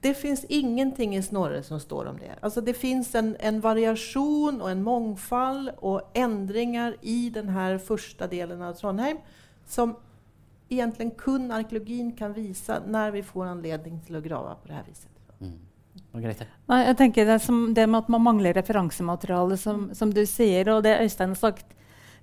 [0.00, 2.34] Det fins ingenting i Snorre som står om det.
[2.40, 8.62] Altså det fins en, en, variasjon og en mangfold og endringer i denne første delen
[8.62, 9.18] av Trondheim
[9.66, 9.96] som
[10.68, 14.86] egentlig kun arkeologien kan vise når vi får anledning til å grave på det her
[14.86, 15.10] viset.
[15.40, 15.56] Mm.
[16.68, 20.70] Nei, jeg tenker det, som, det, med at man mangler referansemateriale, som, som, du sier,
[20.72, 21.74] og det Øystein har sagt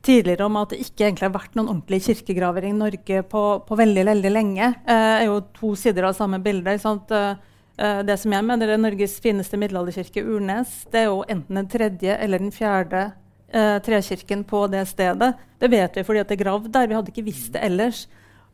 [0.06, 3.78] tidligere om at det ikke egentlig har vært noen ordentlige kirkegraver i Norge på, på
[3.80, 4.72] veldig, veldig lenge.
[4.86, 6.76] Eh, er jo to sider av samme bilde.
[6.76, 11.72] Eh, det som jeg mener er Norges fineste middelalderkirke, Urnes, det er jo enten den
[11.72, 13.08] tredje eller den fjerde
[13.50, 15.34] eh, trekirken på det stedet.
[15.60, 16.92] Det vet vi fordi det er gravd der.
[16.92, 18.06] Vi hadde ikke visst det ellers.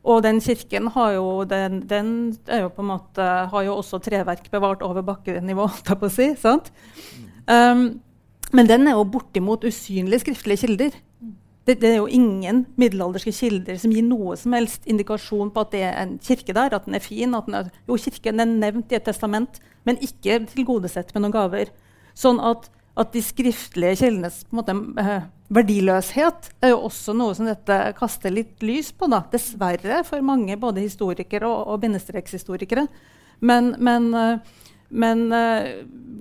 [0.02, 2.08] Og den kirken har jo, den, den
[2.48, 6.32] jo måte, har jo også treverk bevart over bakkenivå, på å si.
[6.40, 6.72] sant?
[7.46, 8.00] Um,
[8.52, 10.98] men den er jo bortimot usynlige skriftlige kilder.
[11.62, 15.74] Det, det, er jo ingen middelalderske kilder som gir noe som helst indikasjon på at
[15.74, 17.30] det er en kirke der, at den er fin.
[17.30, 21.70] den er, Jo, kirken er nevnt i et testament, men ikke tilgodesett med noen gaver.
[22.18, 22.66] Sånn at,
[22.98, 28.58] at de skriftlige kildenes måte, eh, verdiløshet er jo også noe som dette kaster litt
[28.64, 29.06] lys på.
[29.12, 29.22] Da.
[29.30, 32.88] Dessverre for mange, både historikere og, og bindestrekshistorikere.
[33.38, 34.58] Men, men eh,
[34.92, 35.68] men uh,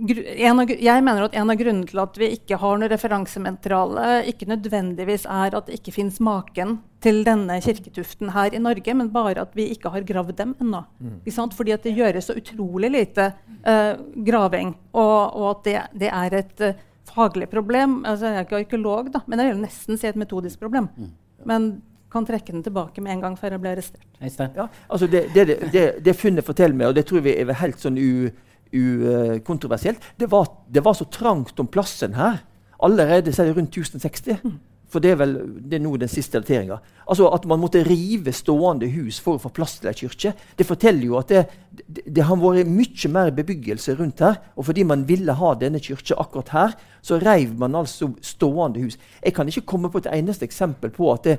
[0.01, 4.47] av, jeg mener at en av grunnene til at vi ikke har noe referansemateriale, ikke
[4.49, 9.43] nødvendigvis er at det ikke fins maken til denne kirketuften her i Norge, men bare
[9.45, 10.83] at vi ikke har gravd dem ennå.
[11.01, 11.19] Mm.
[11.57, 13.31] Fordi at det gjøres så utrolig lite
[13.67, 18.01] uh, graving, og, og at det, det, er et uh, faglig problem.
[18.05, 20.89] Altså, jeg er ikke arkeolog, da, men jeg vil nesten si et metodisk problem.
[20.97, 21.15] Mm.
[21.45, 21.71] Men
[22.11, 24.55] kan trekke den tilbake med en gang før jeg blir arrestert.
[24.57, 27.79] Ja, altså det, det, det, det, funnet forteller meg, og det tror vi er helt
[27.79, 28.31] sånn u
[28.71, 30.01] ukontroversielt.
[30.17, 32.39] Det var, det var så trangt om plassen her
[32.81, 34.43] allerede så er det rundt 1060.
[34.43, 34.59] Mm.
[34.91, 35.37] For det er vel
[35.71, 36.81] det er nå den siste dateringa.
[37.07, 40.67] Altså At man måtte rive stående hus for å få plass til ei kirke, det
[40.67, 41.45] forteller jo at det,
[41.87, 44.41] det, det, har vært mye mer bebyggelse rundt her.
[44.57, 48.99] Og fordi man ville ha denne kirka akkurat her, så reiv man altså stående hus.
[49.23, 51.37] Jeg kan ikke komme på et eneste eksempel på at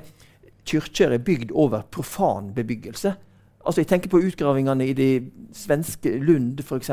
[0.65, 3.13] kirker er bygd over profan bebyggelse.
[3.65, 5.11] Altså, Jeg tenker på utgravingene i det
[5.55, 6.91] svenske Lund, f.eks.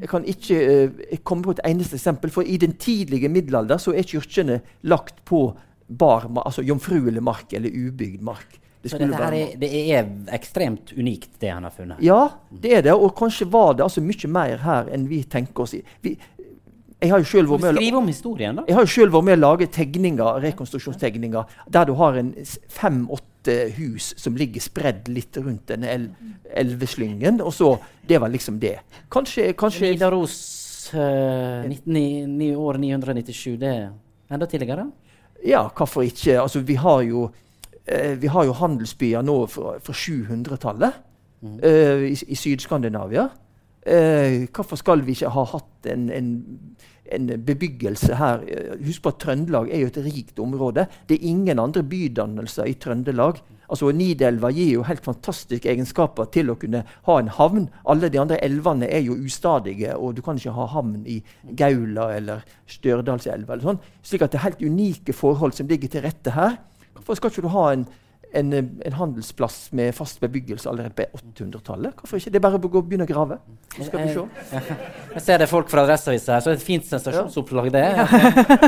[0.00, 2.30] Jeg kan ikke jeg komme på et eneste eksempel.
[2.30, 5.52] For i den tidlige middelalder så er kirkene lagt på
[5.88, 8.58] bar, altså jomfruelig mark eller ubygd mark.
[8.82, 12.02] Det så dette her er, det er ekstremt unikt, det han har funnet?
[12.04, 12.94] Ja, det er det.
[12.94, 15.74] Og kanskje var det altså mye mer her enn vi tenker oss.
[16.04, 16.14] Vi,
[16.98, 18.64] jeg har jo selv vært med, om historien, da?
[18.68, 22.32] Jeg har jo selv vært med å lage tegninger, rekonstruksjonstegninger der du har en
[22.74, 23.27] fem-åtte
[23.76, 26.08] hus som ligger spredd litt rundt denne el
[26.48, 27.40] elveslyngen.
[27.40, 27.78] Og så
[28.08, 28.78] Det var liksom det.
[29.10, 33.90] Kanskje, kanskje Nidaros uh, eh, år 997, det er
[34.30, 34.90] enda tidligere?
[35.44, 36.40] Ja, hvorfor ikke?
[36.40, 37.30] Altså, vi har jo,
[37.92, 40.92] uh, vi har jo handelsbyer nå fra, fra 700-tallet
[41.40, 41.58] mm.
[41.64, 43.28] uh, i, i Syd-Skandinavia.
[44.52, 46.26] hvorfor skal vi ikke ha hatt en, en
[47.14, 48.42] en bebyggelse her.
[48.84, 50.86] Husk på at Trøndelag er jo et rikt område.
[51.08, 53.40] Det er ingen andre bydannelser i Trøndelag.
[53.68, 57.68] Altså Nidelva gir jo helt fantastiske egenskaper til å kunne ha en havn.
[57.84, 61.18] Alle de andre elvene er jo ustadige, og du kan ikke ha havn i
[61.58, 63.54] Gaula eller Stjørdalselva.
[63.54, 63.82] Eller sånn.
[64.02, 66.56] Slik at det er helt unike forhold som ligger til rette her.
[66.96, 67.84] Hvorfor skal ikke du ha en,
[68.32, 71.94] en, en, handelsplass med fast bebyggelse allerede på 800-tallet.
[72.00, 72.30] Hvorfor ikke?
[72.30, 73.38] Det er bare å begynne å grave.
[73.76, 74.24] Så skal vi se.
[75.14, 77.86] Jeg ser det er folk fra Adresseavisa her, så det er et fint sensasjonsopplag, det.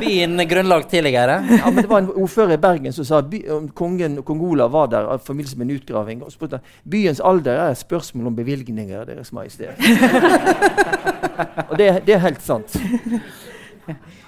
[0.01, 1.41] Byen grunnlag tidligere.
[1.59, 3.43] Ja, men Det var en ordfører i Bergen som sa by,
[3.77, 6.25] kongen kong Olav var der i forbindelse med en utgraving.
[6.25, 9.77] og spurte byens alder er et spørsmål om bevilgninger, Deres Majestet.
[11.69, 12.77] og det, det er helt sant.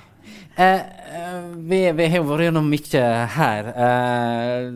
[0.57, 3.05] Eh, eh, vi, vi, har vært gjennom mye
[3.37, 3.71] her.
[3.85, 4.67] Eh,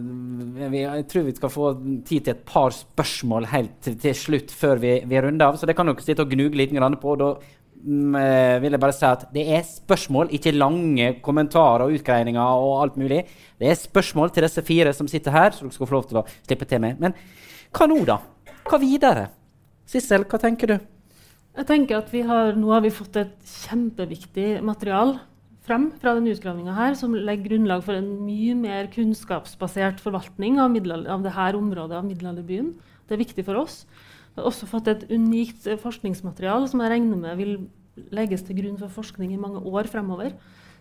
[0.72, 1.72] vi, jeg tror vi skal få
[2.06, 5.60] tid til et par spørsmål helt til, til slutt før vi, vi, runder av.
[5.60, 6.72] Så det kan dere sitte og gnuge litt
[7.02, 7.16] på.
[7.20, 8.16] Da mm,
[8.64, 12.96] vil jeg bare si at det er spørsmål, ikke lange kommentarer og utgreininger og alt
[12.96, 13.26] mulig.
[13.60, 16.22] Det er spørsmål til disse fire som sitter her, så dere skal få lov til
[16.22, 17.00] å slippe til med.
[17.04, 17.16] Men
[17.76, 18.22] hva nå, da?
[18.66, 19.28] Hva videre?
[19.86, 20.76] Sissel, hva tenker du?
[21.56, 23.36] Jeg tenker at har, Nå har vi fått et
[23.68, 25.18] kjempeviktig material
[25.66, 30.76] frem fra denne utgravinga her, som legger grunnlag for en mye mer kunnskapsbasert forvaltning av,
[31.10, 32.74] av dette området av middelalderbyen.
[33.06, 33.82] Det er viktig for oss.
[34.34, 37.56] Vi har også fått et unikt forskningsmateriale forskningsmaterial som jeg regner med vil
[38.12, 40.34] legges til grunn for forskning i mange år fremover.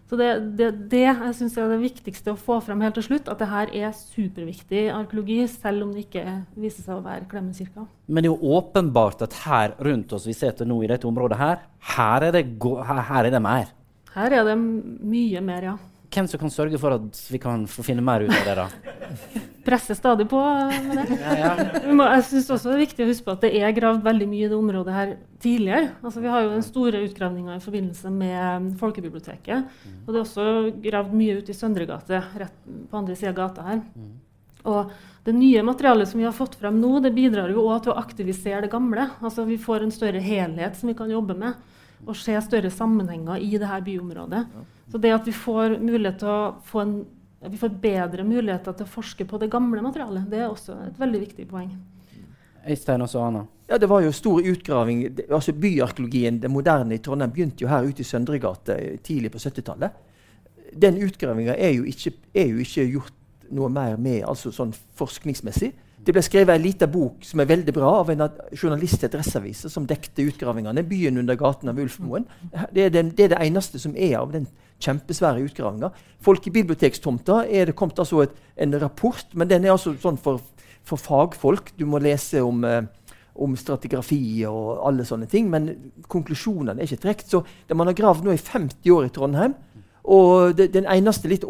[0.05, 0.27] Så det,
[0.59, 3.47] det, det jeg synes er det viktigste å få frem helt til slutt, at det
[3.49, 7.88] her er superviktig arkeologi, selv om det ikke viser seg å være Klemmen kirke.
[8.05, 11.39] Men det er jo åpenbart at her rundt oss vi sitter nå i dette området
[11.41, 11.63] her,
[11.95, 13.73] her er det, her er det mer.
[14.16, 15.76] Her er det mye mer, ja.
[16.16, 18.53] Hvem som kan sørge for at vi kan få finne mer ut av det?
[18.55, 19.41] da?
[19.66, 20.39] Presser stadig på
[20.86, 21.18] med det.
[21.20, 21.55] Ja, ja.
[21.82, 24.45] Jeg synes også Det er viktig å huske på at det er gravd veldig mye
[24.45, 25.11] i det området her
[25.43, 25.89] tidligere.
[25.99, 29.76] Altså, vi har jo den store utgravninga i forbindelse med folkebiblioteket.
[30.05, 30.47] Og det er også
[30.86, 33.84] gravd mye ut i Søndregate, rett på andre sida av gata her.
[34.66, 34.95] Og
[35.26, 38.01] det nye materialet som vi har fått frem nå, det bidrar jo også til å
[38.01, 39.09] aktivisere det gamle.
[39.20, 41.59] Altså Vi får en større helhet som vi kan jobbe med
[42.05, 44.45] og se større sammenhenger i dette byområdet.
[44.91, 46.95] Så det at vi får, til å få en,
[47.49, 50.99] vi får bedre muligheter til å forske på det gamle materialet, det er også et
[51.01, 51.73] veldig viktig poeng.
[52.65, 53.45] Øystein og Anna.
[53.69, 55.19] Ja, Det var jo stor utgraving.
[55.29, 59.91] altså Byarkeologien, det moderne i Trondheim, begynte jo her ute i Søndregate tidlig på 70-tallet.
[60.81, 61.69] Den utgravinga er,
[62.33, 63.13] er, jo ikke gjort
[63.51, 65.73] noe mer med altså sånn forskningsmessig.
[66.05, 69.71] Det ble skrevet en liten bok som er veldig bra, av en journalist i Adresseavisa
[69.73, 70.83] som dekte utgravingene.
[70.85, 72.27] 'Byen under gaten av Ulfmoen'.
[72.73, 74.45] Det er, det, det er, det eneste som er av den
[74.85, 75.89] kjempesvære utgravinga.
[76.21, 80.43] Folkebibliotekstomta er det kommet altså et, en rapport, men den er altså sånn for,
[80.85, 81.73] for fagfolk.
[81.79, 82.85] Du må lese om, eh,
[83.33, 85.49] om stratigrafi og alle sånne ting.
[85.49, 85.71] Men
[86.05, 87.31] konklusjonene er ikke trukket.
[87.33, 89.57] Så det man har gravd nå i 50 år i Trondheim,
[90.05, 91.47] og det, den eneste litt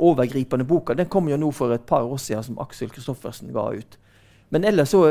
[0.00, 3.66] overgripende boka den kom jo nå for et par år siden, som Aksel Kristoffersen ga
[3.76, 3.98] ut.
[4.50, 5.04] Men ellers så,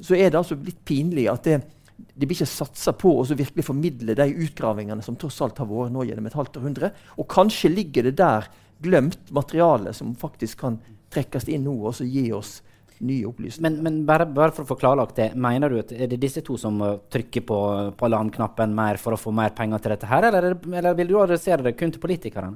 [0.00, 1.60] så, er det altså litt pinlig at det,
[1.96, 5.94] det blir ikke satsa på å virkelig formidle de utgravingene som tross alt har vært
[5.94, 6.92] nå gjennom et halvt århundre.
[7.18, 8.46] Og kanskje ligger det der
[8.84, 10.78] glemt materiale som faktisk kan
[11.14, 12.60] trekkes inn nå og gi oss
[13.04, 13.66] nye opplysninger.
[13.66, 16.44] Men, men bare, bare, for å få klarlagt det, mener du at er det disse
[16.46, 16.78] to som
[17.10, 17.58] trykker på,
[17.98, 21.18] på alarmknappen mer for å få mer penger til dette her, eller, eller vil du
[21.20, 22.54] adressere det kun til politikerne?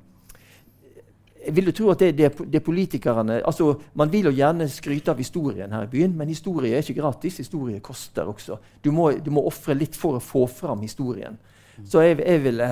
[1.38, 5.12] Jeg vil jo tro at det, det, det politikerne altså Man vil jo gjerne skryte
[5.12, 7.38] av historien her i byen, men historie er ikke gratis.
[7.42, 8.58] Historie koster også.
[8.84, 11.38] Du må, du må ofre litt for å få fram historien.
[11.86, 12.62] Så jeg, jeg, vil,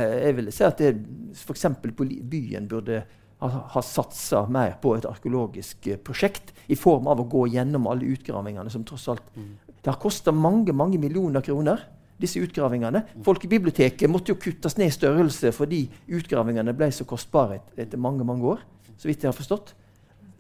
[0.40, 1.66] vil si at f.eks.
[1.86, 3.04] byen burde
[3.38, 7.86] ha, ha satsa mer på et arkeologisk eh, prosjekt i form av å gå gjennom
[7.90, 9.52] alle utgravingene som tross alt mm.
[9.76, 11.84] Det har kosta mange mange millioner kroner,
[12.20, 13.02] disse utgravingene.
[13.26, 15.84] Folkebiblioteket måtte jo kuttes ned i størrelse fordi
[16.16, 18.64] utgravingene ble så kostbare et, etter mange mange år.
[18.96, 19.74] så vidt jeg har forstått.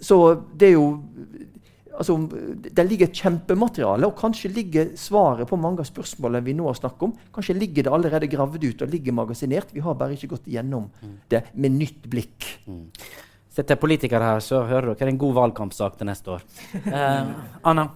[0.00, 0.16] Så
[0.56, 0.86] det er jo
[1.96, 2.16] altså,
[2.76, 6.78] Det ligger et kjempemateriale, og kanskje ligger svaret på mange av spørsmålene vi nå har
[6.78, 7.14] snakket om.
[7.34, 9.72] Kanskje ligger det allerede gravd ut og ligger magasinert.
[9.72, 11.14] Vi har bare ikke gått igjennom mm.
[11.32, 12.48] det med nytt blikk.
[12.66, 12.88] Mm.
[13.56, 16.44] Sitter politikere her, så hører dere en god valgkampsak til neste år.
[16.96, 17.30] Eh,
[17.64, 17.88] Anna?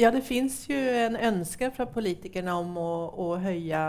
[0.00, 3.80] Ja, det fins jo en ønske fra politikerne om å, å høye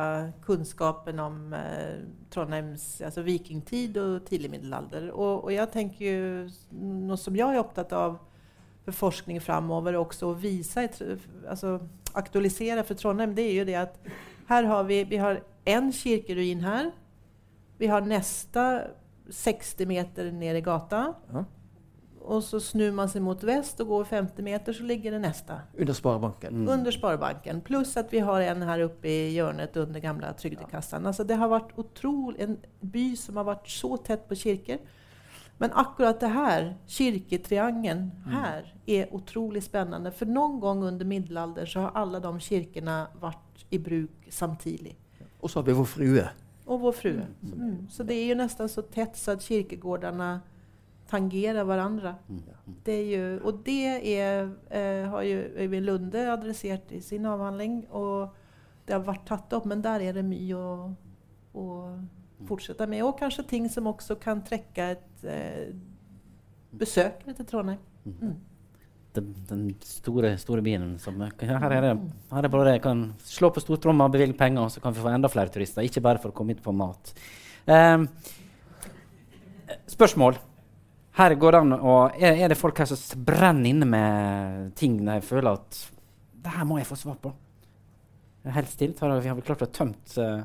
[0.44, 2.02] kunnskapen om eh,
[2.34, 5.08] Trondheims altså vikingtid og tidlig middelalder.
[5.14, 6.26] Og, og, jeg tenker jo
[7.08, 8.18] Noe som jeg er opptatt av
[8.82, 10.88] for forskning framover også å vise,
[11.46, 11.78] altså
[12.18, 13.98] aktualisere for Trondheim, det er jo det at
[14.50, 16.90] her har vi, vi har en kirkeruin her.
[17.80, 18.66] Vi har neste
[19.32, 21.06] 60 meter ned i gata.
[21.32, 21.46] Ja.
[22.32, 25.58] Og så snur man seg mot vest og går 50 meter, så ligger det neste.
[25.76, 26.62] Under Sparebanken.
[26.62, 26.70] Mm.
[26.78, 27.60] Under Sparebanken.
[27.68, 31.10] Pluss at vi har en her oppe i hjørnet under gamle Trygdekassan.
[31.10, 34.80] Altså, det har vært utrolig, en by som har vært så tett på kirker.
[35.62, 38.30] Men akkurat det her, kirketriangelen mm.
[38.32, 40.14] her, er utrolig spennende.
[40.16, 44.96] For noen gang under middelalder så har alle de kirkene vært i bruk samtidig.
[45.42, 46.24] Og så har vi Vår Frue.
[46.66, 47.28] Og Vår Frue.
[47.44, 47.76] Mm.
[47.92, 50.32] Så det er jo nesten så tett så at kirkegårdene
[51.12, 52.16] tangerar varandra.
[52.84, 57.88] Det är ju, och det är, eh, har ju Øyvind Lunde adressert i sin avhandling
[57.90, 58.30] Og
[58.88, 60.92] det har vært tatt opp, men der er det mye å,
[61.54, 61.66] å
[62.48, 63.04] fortsette med.
[63.06, 65.74] Og kanskje ting som også kan trekke et eh,
[66.72, 67.80] besøk til Trondheim.
[68.06, 68.34] Mm.
[69.16, 71.96] Den, den store, store byen som Her er det,
[72.32, 75.52] her er bare kan slå på stortromma bevilge penger, så kan vi få enda flere
[75.54, 75.86] turister.
[75.86, 77.14] Ikke bare for å komme hit på mat.
[77.68, 78.08] Eh,
[79.92, 80.40] spørsmål.
[81.14, 84.96] Her går det an å, er, er, det folk her som brenner inne med ting
[85.04, 85.80] de føler at
[86.42, 87.34] det her må jeg få svar på?
[88.56, 89.00] Helt stilt.
[89.04, 90.42] Har vi har vi klart å tømt uh,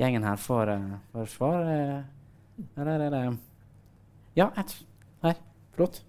[0.00, 1.62] gjengen her for, uh, for svar?
[1.64, 3.22] Uh, eller er det
[4.36, 4.74] Ja, et,
[5.22, 5.38] her.
[5.76, 6.02] Flott.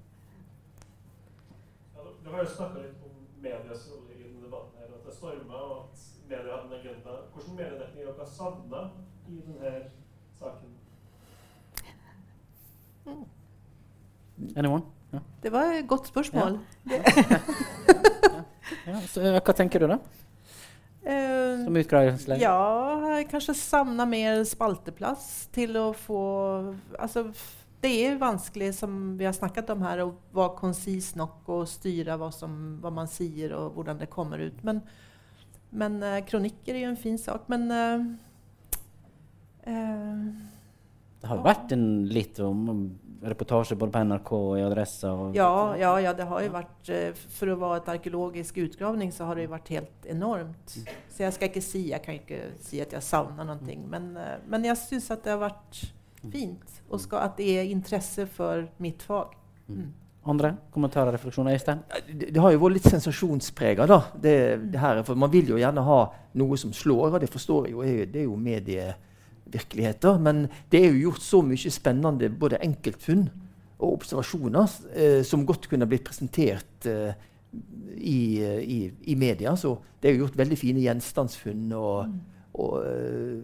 [1.95, 4.81] Ja, du har jo snakka litt om medias rolle i denne debatten.
[4.81, 5.95] her, At det storma, og at
[6.27, 7.19] media hadde en agenda.
[7.35, 8.81] Hvordan mediedekning har dere savna
[9.29, 9.75] i denne
[10.41, 10.75] saken?
[14.55, 14.83] Anyone?
[15.11, 15.19] Ja.
[15.43, 16.59] Det var et godt spørsmål.
[18.87, 19.97] Ja, så, uh, hva tenker du, da?
[21.01, 22.43] Uh, Som utgreiingsleder?
[22.43, 26.21] Ja, kanskje savne mer spalteplass til å få
[27.01, 27.25] altså,
[27.81, 32.17] Det er vanskelig, som vi har snakket om her, å være konsis nok og styre
[32.21, 34.63] hva, som, hva man sier og hvordan det kommer ut.
[34.67, 34.83] Men,
[35.73, 37.49] men uh, kronikker er jo en fin sak.
[37.51, 38.05] Men uh,
[39.65, 40.25] eh,
[41.21, 42.83] Det har jo vært en litt om om
[43.21, 45.11] reportasje både på NRK og i Adressa.
[45.13, 49.13] Og, ja, ja, ja, det har jo vært eh, For å være et arkeologisk utgravning
[49.13, 50.77] så har det jo vært helt enormt.
[51.11, 53.77] Så jeg skal ikke si jeg kan ikke si at jeg savner noe.
[53.93, 55.83] Men, eh, men jeg syns at det har vært
[56.31, 56.81] fint.
[56.89, 59.37] Og skal, at det er interesse for mitt fag.
[59.69, 59.91] Mm.
[60.31, 61.55] Andre kommentarer og refleksjoner?
[61.57, 61.85] Øystein?
[62.09, 64.01] Det, det har jo vært litt sensasjonspreget, da.
[64.21, 64.35] Det,
[64.73, 66.01] det her, for man vil jo gjerne ha
[66.37, 67.85] noe som slår, og det forstår jeg jo.
[67.85, 68.37] Det er jo
[69.51, 70.19] medievirkeligheter.
[70.19, 73.29] Men det er jo gjort så mye spennende både enkeltfunn
[73.81, 77.13] og observasjoner eh, som godt kunne blitt presentert eh,
[77.97, 79.55] i, i, i media.
[79.55, 81.71] Så det er jo gjort veldig fine gjenstandsfunn.
[81.73, 82.13] og,
[82.53, 83.41] og eh,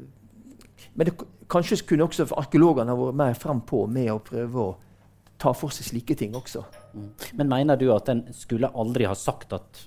[0.94, 1.16] men det,
[1.50, 4.76] kanskje kunne også arkeologene ha vært mer frampå med å prøve å
[5.38, 6.64] ta for seg slike ting også.
[6.94, 7.10] Mm.
[7.38, 9.86] Men mener du at en skulle aldri ha sagt at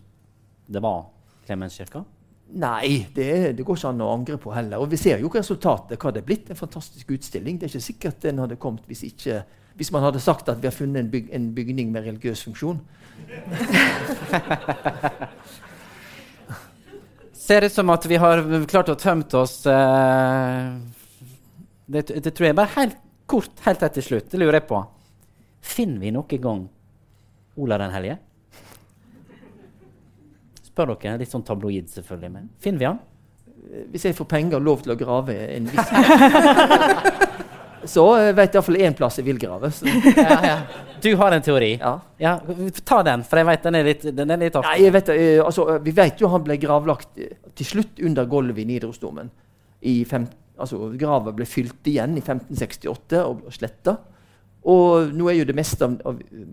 [0.70, 1.08] det var
[1.46, 2.04] Klemenskirka?
[2.50, 4.78] Nei, det, det går ikke an å angre på heller.
[4.82, 5.98] Og vi ser jo resultatet.
[6.00, 6.50] hva det er blitt.
[6.50, 7.58] En fantastisk utstilling.
[7.58, 9.44] Det er ikke sikkert den hadde kommet hvis, ikke,
[9.78, 12.78] hvis man hadde sagt at vi har funnet en, byg, en bygning med religiøs funksjon.
[17.40, 18.36] Ser ut som at vi har
[18.70, 20.66] klart å tømt oss eh,
[21.90, 22.98] det, det tror jeg bare helt
[23.30, 24.30] kort helt til slutt.
[24.30, 24.78] Det lurer jeg på.
[25.62, 26.68] Finner vi noen gang
[27.60, 28.16] Ola den hellige?
[30.80, 32.32] Spør dere, litt sånn tabloid selvfølgelig.
[32.32, 33.00] Men finner vi han?
[33.92, 35.90] Hvis jeg får penger og lov til å grave en viss
[37.90, 39.70] Så eh, vet jeg iallfall én plass jeg vil grave.
[40.16, 40.56] Ja, ja.
[41.00, 41.70] Du har en teori?
[41.80, 42.34] Ja.
[42.84, 44.58] Ta den, for jeg vet den er litt, den er litt.
[44.66, 48.02] Nei, jeg vet, eh, altså, eh, Vi vet jo han ble gravlagt eh, til slutt
[48.04, 49.32] under gulvet i Nidarosdomen.
[50.60, 53.96] Altså, Grava ble fylt igjen i 1568 og sletta.
[54.68, 56.44] Og nå er jo det meste av, av eh,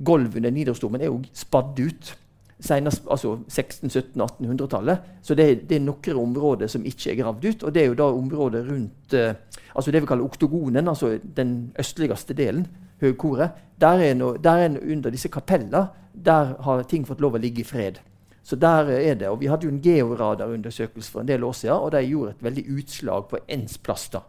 [0.00, 1.04] gulvet under Nidarosdomen
[1.36, 2.14] spadd ut.
[2.60, 4.98] Senest, altså 1600-, 1700-, 1800-tallet.
[5.22, 7.62] Så det, er- det er noen områder som ikke er gravd ut.
[7.62, 9.34] Og det er jo da området rundt eh,
[9.74, 12.66] altså det vi kaller oktogonen, altså den østligste delen,
[13.00, 13.50] høgkoret.
[13.80, 15.86] Der er, no, der er under disse kapellene
[16.18, 18.00] der har ting fått lov å ligge i fred.
[18.42, 19.28] Så der er det.
[19.28, 22.42] Og vi hadde jo en georadarundersøkelse for en del år siden, og de gjorde et
[22.42, 24.08] veldig utslag på ens plass.
[24.10, 24.22] da.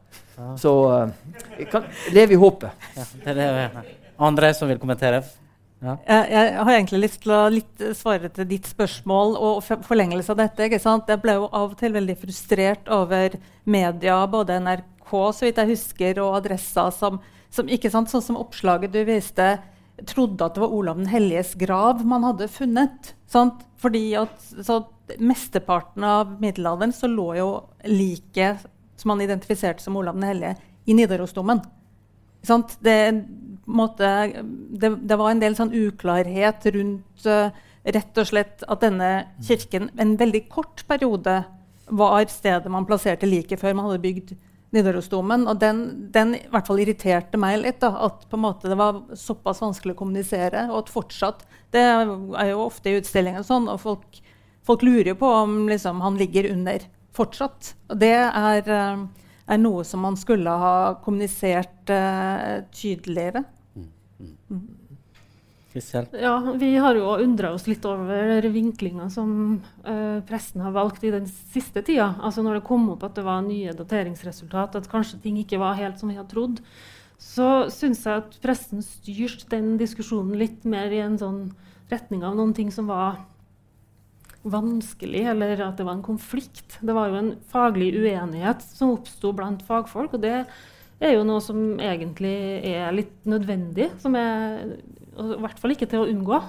[0.59, 1.09] Så uh,
[1.57, 2.85] jeg kan leve i håpet.
[2.97, 3.83] Ja, det er det.
[4.19, 5.23] Andre som vil kommentere?
[5.79, 5.95] Ja.
[6.03, 10.41] Jeg, jeg har egentlig lyst til å litt svare til ditt spørsmål og forlengelse av
[10.41, 10.67] dette.
[10.67, 11.07] ikke sant?
[11.07, 15.71] Jeg ble jo av og til veldig frustrert over media, både NRK så vidt jeg
[15.71, 17.21] husker, og Adressa, som,
[17.53, 19.53] som ikke sant, sånn som oppslaget du viste,
[20.07, 23.13] trodde at det var Olav den helliges grav man hadde funnet.
[23.31, 23.63] Sant?
[23.79, 24.83] Fordi at så
[25.17, 27.47] Mesteparten av middelalderen så lå jo
[27.89, 28.61] liket
[28.99, 31.63] som man identifiserte som Olav den hellige, i Nidarosdomen.
[32.45, 32.75] Sant?
[32.83, 32.95] Det,
[33.69, 34.09] måte,
[34.81, 37.55] det, det var en del sånn uklarhet rundt eh,
[37.89, 39.09] rett og slett at denne
[39.45, 41.41] kirken en veldig kort periode
[41.89, 44.35] var stedet man plasserte liket før man hadde bygd
[44.75, 45.47] Nidarosdomen.
[45.49, 45.79] Og den,
[46.13, 47.79] den i hvert fall irriterte meg litt.
[47.81, 50.67] Da, at på en måte det var såpass vanskelig å kommunisere.
[50.69, 54.21] Og at fortsatt Det er jo ofte i utstillinger sånn, og folk,
[54.65, 57.73] folk lurer på om liksom, han ligger under fortsatt.
[57.89, 59.03] Og det er, eh,
[59.49, 63.43] er noe som man skulle ha kommunisert uh, tydeligere.
[65.69, 66.07] Kristel?
[66.17, 71.13] Ja, Vi har jo undra oss litt over vinklinga som eh, pressen har valgt i
[71.13, 72.15] den siste tida.
[72.21, 75.77] Altså Når det kom opp at det var nye dateringsresultat, at kanskje ting ikke var
[75.77, 76.63] helt som vi hadde trodd,
[77.19, 81.41] så syns jeg at pressen styrte den diskusjonen litt mer i en sånn
[81.91, 83.19] retning av noen ting som var
[84.47, 86.79] vanskelig, eller at det var en konflikt.
[86.79, 90.15] Det var jo en faglig uenighet som oppsto blant fagfolk.
[90.15, 90.45] Og det
[91.07, 92.35] er jo noe som egentlig
[92.67, 93.89] er litt nødvendig.
[94.03, 94.75] Som er
[95.19, 96.39] I hvert fall ikke til å unngå.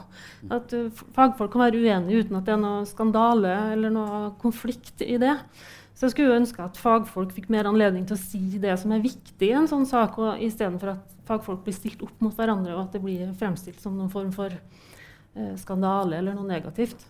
[0.50, 5.04] At uh, fagfolk kan være uenige uten at det er noe skandale eller noe konflikt
[5.06, 5.36] i det.
[5.94, 8.92] Så jeg skulle jo ønske at fagfolk fikk mer anledning til å si det som
[8.94, 12.72] er viktig i en sånn sak, og istedenfor at fagfolk blir stilt opp mot hverandre,
[12.72, 17.04] og at det blir fremstilt som noen form for uh, skandale eller noe negativt.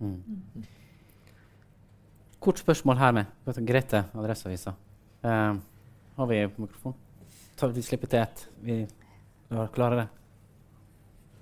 [0.00, 0.64] Mm.
[2.44, 4.72] Kort spørsmål her med Grete, Adresseavisa.
[5.24, 5.60] Uh,
[6.16, 6.94] har vi mikrofon?
[7.56, 8.46] Ta, vi slipper til ett.
[8.62, 8.80] Vi
[9.74, 10.08] klarer det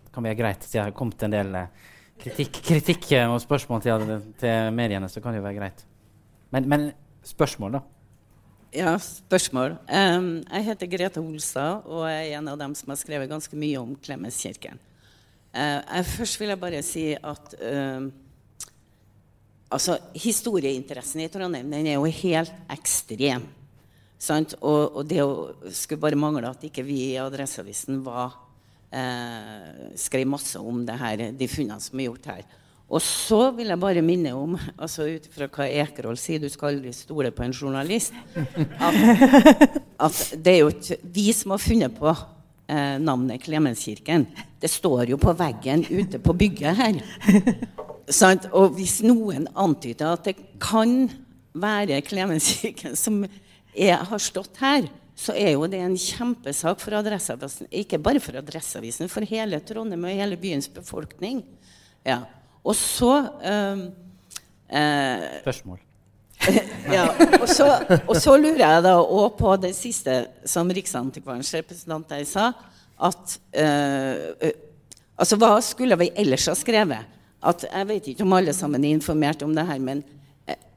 [0.04, 0.64] Det kan være greit.
[0.64, 1.88] Siden det har kommet en del eh,
[2.20, 5.84] kritikk, kritikk eh, og spørsmål til, til, mediene, så kan det jo være greit.
[6.52, 6.90] Men, men
[7.24, 7.80] spørsmål, da?
[8.72, 9.76] Ja, spørsmål.
[9.88, 13.80] Um, jeg heter Grete Olstad og er en av dem som har skrevet ganske mye
[13.80, 14.80] om Klemmeskirken.
[15.52, 18.08] Uh, først vil jeg bare si at uh,
[19.68, 23.44] altså, historieinteressen i Trondheim den er jo helt ekstrem.
[24.30, 25.22] Og, og, det
[25.74, 28.36] skulle bare mangle at ikke vi i Adresseavisen var
[28.94, 32.44] eh, skrev masse om det her, de funnene som er gjort her.
[32.92, 36.74] Og så vil jeg bare minne om, altså ut fra hva Ekerhold sier, du skal
[36.74, 41.96] aldri stole på en journalist, at, at det er jo ikke vi som har funnet
[41.96, 44.26] på eh, navnet Klemenskirken.
[44.60, 47.00] Det står jo på veggen ute på bygget her.
[48.52, 51.06] Og hvis noen antyder at det kan
[51.56, 53.22] være Klemenskirken som
[53.74, 57.68] er, har stått her, så er jo det en kjempesak for Adresseavisen.
[57.82, 61.42] Ikke bare for Adresseavisen, for hele Trondheim og hele byens befolkning.
[62.06, 62.22] Ja.
[62.62, 63.86] Og så um,
[64.68, 65.80] eh, Spørsmål.
[66.96, 67.04] ja,
[67.38, 67.68] og så,
[68.08, 70.16] og så, lurer jeg da òg på det siste
[70.48, 72.50] som Riksantikvarens representant der sa.
[72.98, 74.50] At eh,
[75.22, 77.10] Altså, hva skulle vi ellers ha skrevet?
[77.42, 80.00] At, jeg vet ikke om alle sammen er informert om det her, men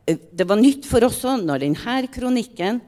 [0.05, 2.81] det var nytt for oss òg når denne kronikken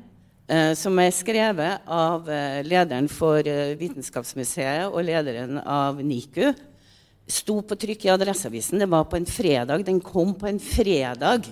[0.48, 6.54] Eh, som er skrevet av eh, lederen for eh, Vitenskapsmuseet og lederen av NIKU.
[7.28, 8.80] Sto på trykk i Adresseavisen.
[8.80, 9.84] Det var på en fredag.
[9.84, 11.50] Den kom på en fredag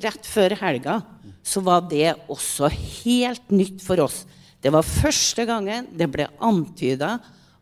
[0.00, 1.02] rett før helga.
[1.44, 4.22] Så var det også helt nytt for oss.
[4.64, 7.18] Det var første gangen det ble antyda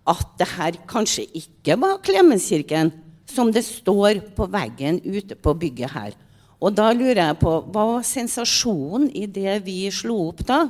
[0.08, 2.94] at det her kanskje ikke var Klemenskirken,
[3.26, 6.14] som det står på veggen ute på bygget her.
[6.58, 10.62] Og da lurer jeg på hva var sensasjonen i det vi slo opp da?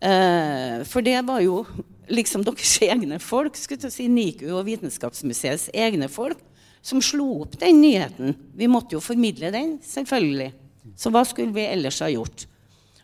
[0.00, 1.60] Eh, for det var jo
[2.10, 6.40] liksom deres egne folk, skulle jeg si, NIKU og Vitenskapsmuseets egne folk,
[6.80, 8.32] som slo opp den nyheten.
[8.56, 10.54] Vi måtte jo formidle den, selvfølgelig.
[10.96, 12.46] Så hva skulle vi ellers ha gjort?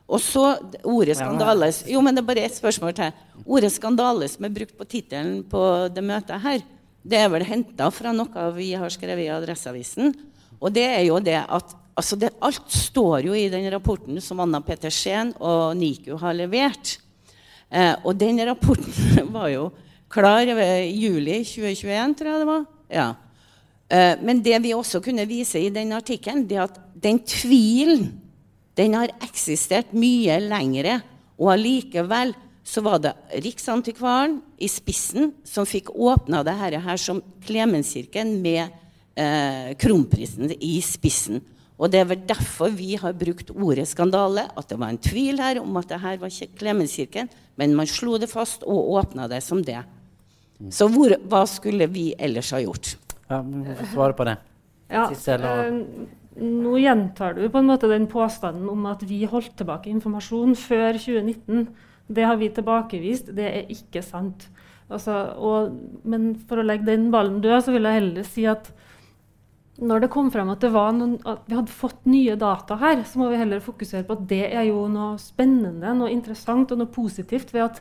[0.06, 0.54] Og så
[0.86, 1.84] ordet 'skandales'.
[1.90, 3.12] Jo, men det er bare ett spørsmål til.
[3.44, 6.62] Ordet skandale som er brukt på tittelen på det møtet her,
[7.02, 10.14] det er vel henta fra noe vi har skrevet i Adresseavisen.
[10.60, 14.40] Og det er jo det at altså det, Alt står jo i den rapporten som
[14.44, 16.96] Anna Pettersen og NICU har levert.
[17.70, 19.70] Eh, og den rapporten var jo
[20.12, 22.66] klar i juli 2021, tror jeg det var.
[22.92, 23.08] Ja.
[23.88, 28.10] Eh, men det vi også kunne vise i den artikkelen, er at den tvilen
[28.76, 31.00] den har eksistert mye lengre.
[31.40, 32.34] Og allikevel
[32.66, 38.66] så var det Riksantikvaren i spissen som fikk åpna det her som Klemenskirken med
[39.14, 41.40] eh, kronprisen i spissen.
[41.76, 44.46] Og det er vel derfor vi har brukt ordet skandale.
[44.56, 47.28] At det var en tvil her om at det her var Klemenskirken.
[47.60, 49.82] Men man slo det fast og åpna det som det.
[50.72, 52.94] Så hvor, hva skulle vi ellers ha gjort?
[53.28, 53.42] Ja,
[53.92, 54.38] Svare på det.
[54.88, 55.80] Ja, eh,
[56.36, 60.96] nå gjentar du på en måte den påstanden om at vi holdt tilbake informasjon før
[60.96, 61.66] 2019.
[62.06, 63.34] Det har vi tilbakevist.
[63.36, 64.46] Det er ikke sant.
[64.86, 65.12] Altså,
[65.42, 65.74] og,
[66.06, 68.70] men for å legge den ballen død, så vil jeg heller si at
[69.76, 70.64] når det kom frem at,
[70.96, 74.26] noen, at, vi hadde fått nye data her, så må vi heller fokusere på at
[74.30, 77.80] det er jo noe spennende, noe interessant og noe positivt ved at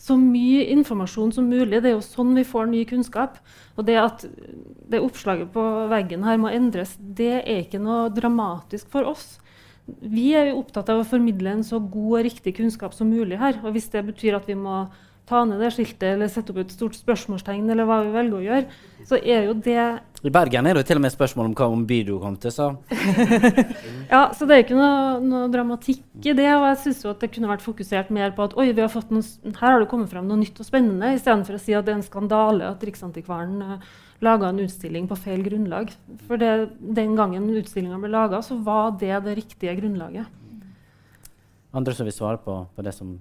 [0.00, 1.80] så mye informasjon som mulig.
[1.80, 3.38] Det er jo sånn vi får ny kunnskap.
[3.76, 4.26] Og det at
[4.92, 9.38] det oppslaget på veggen her må endres, det er ikke noe dramatisk for oss.
[9.86, 13.40] Vi er jo opptatt av å formidle en så god og riktig kunnskap som mulig
[13.40, 13.60] her.
[13.64, 14.84] Og hvis det betyr at vi må
[15.26, 18.44] ta ned det skiltet eller sette opp et stort spørsmålstegn, eller hva vi velger å
[18.44, 19.82] gjøre, så er jo det
[20.26, 22.38] I Bergen er det jo til og med spørsmål om hva om by du kom
[22.42, 22.68] til, så
[24.14, 26.48] Ja, så det er ikke noe, noe dramatikk i det.
[26.54, 29.26] Og jeg syns det kunne vært fokusert mer på at oi, vi har fått noe,
[29.50, 32.00] her har det kommet frem noe nytt og spennende, istedenfor å si at det er
[32.00, 33.94] en skandale at Riksantikvaren uh,
[34.24, 35.90] laga en utstilling på feil grunnlag.
[36.28, 40.30] For det, den gangen utstillinga ble laga, så var det det riktige grunnlaget.
[41.76, 43.18] Andre som vil svare på, på det som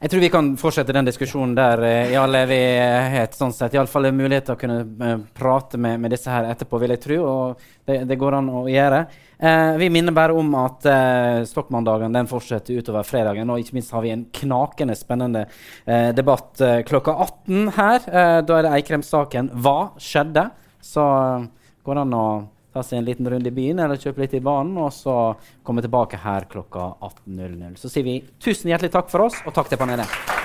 [0.00, 3.34] Jeg tror vi kan fortsette den diskusjonen der i all evighet.
[3.36, 3.74] sånn sett.
[3.76, 7.02] Iallfall er mulighet til å kunne eh, prate med, med disse her etterpå, vil jeg
[7.02, 7.18] tro.
[7.28, 9.00] Og det, det går an å gjøre.
[9.36, 13.52] Eh, vi minner bare om at eh, Stokkmanndagen den fortsetter utover fredagen.
[13.52, 15.44] Og ikke minst har vi en knakende spennende
[15.84, 18.08] eh, debatt eh, klokka 18 her.
[18.08, 20.48] Eh, da er det Eikrem-saken 'Hva skjedde?'
[20.80, 21.46] Så eh,
[21.84, 22.26] går det an å
[22.72, 25.16] ta seg en liten runde i byen eller kjøpe litt i banen, og så
[25.66, 27.74] komme tilbake her klokka 18.00.
[27.80, 30.39] Så sier vi tusen hjertelig takk for oss, og takk til panelet.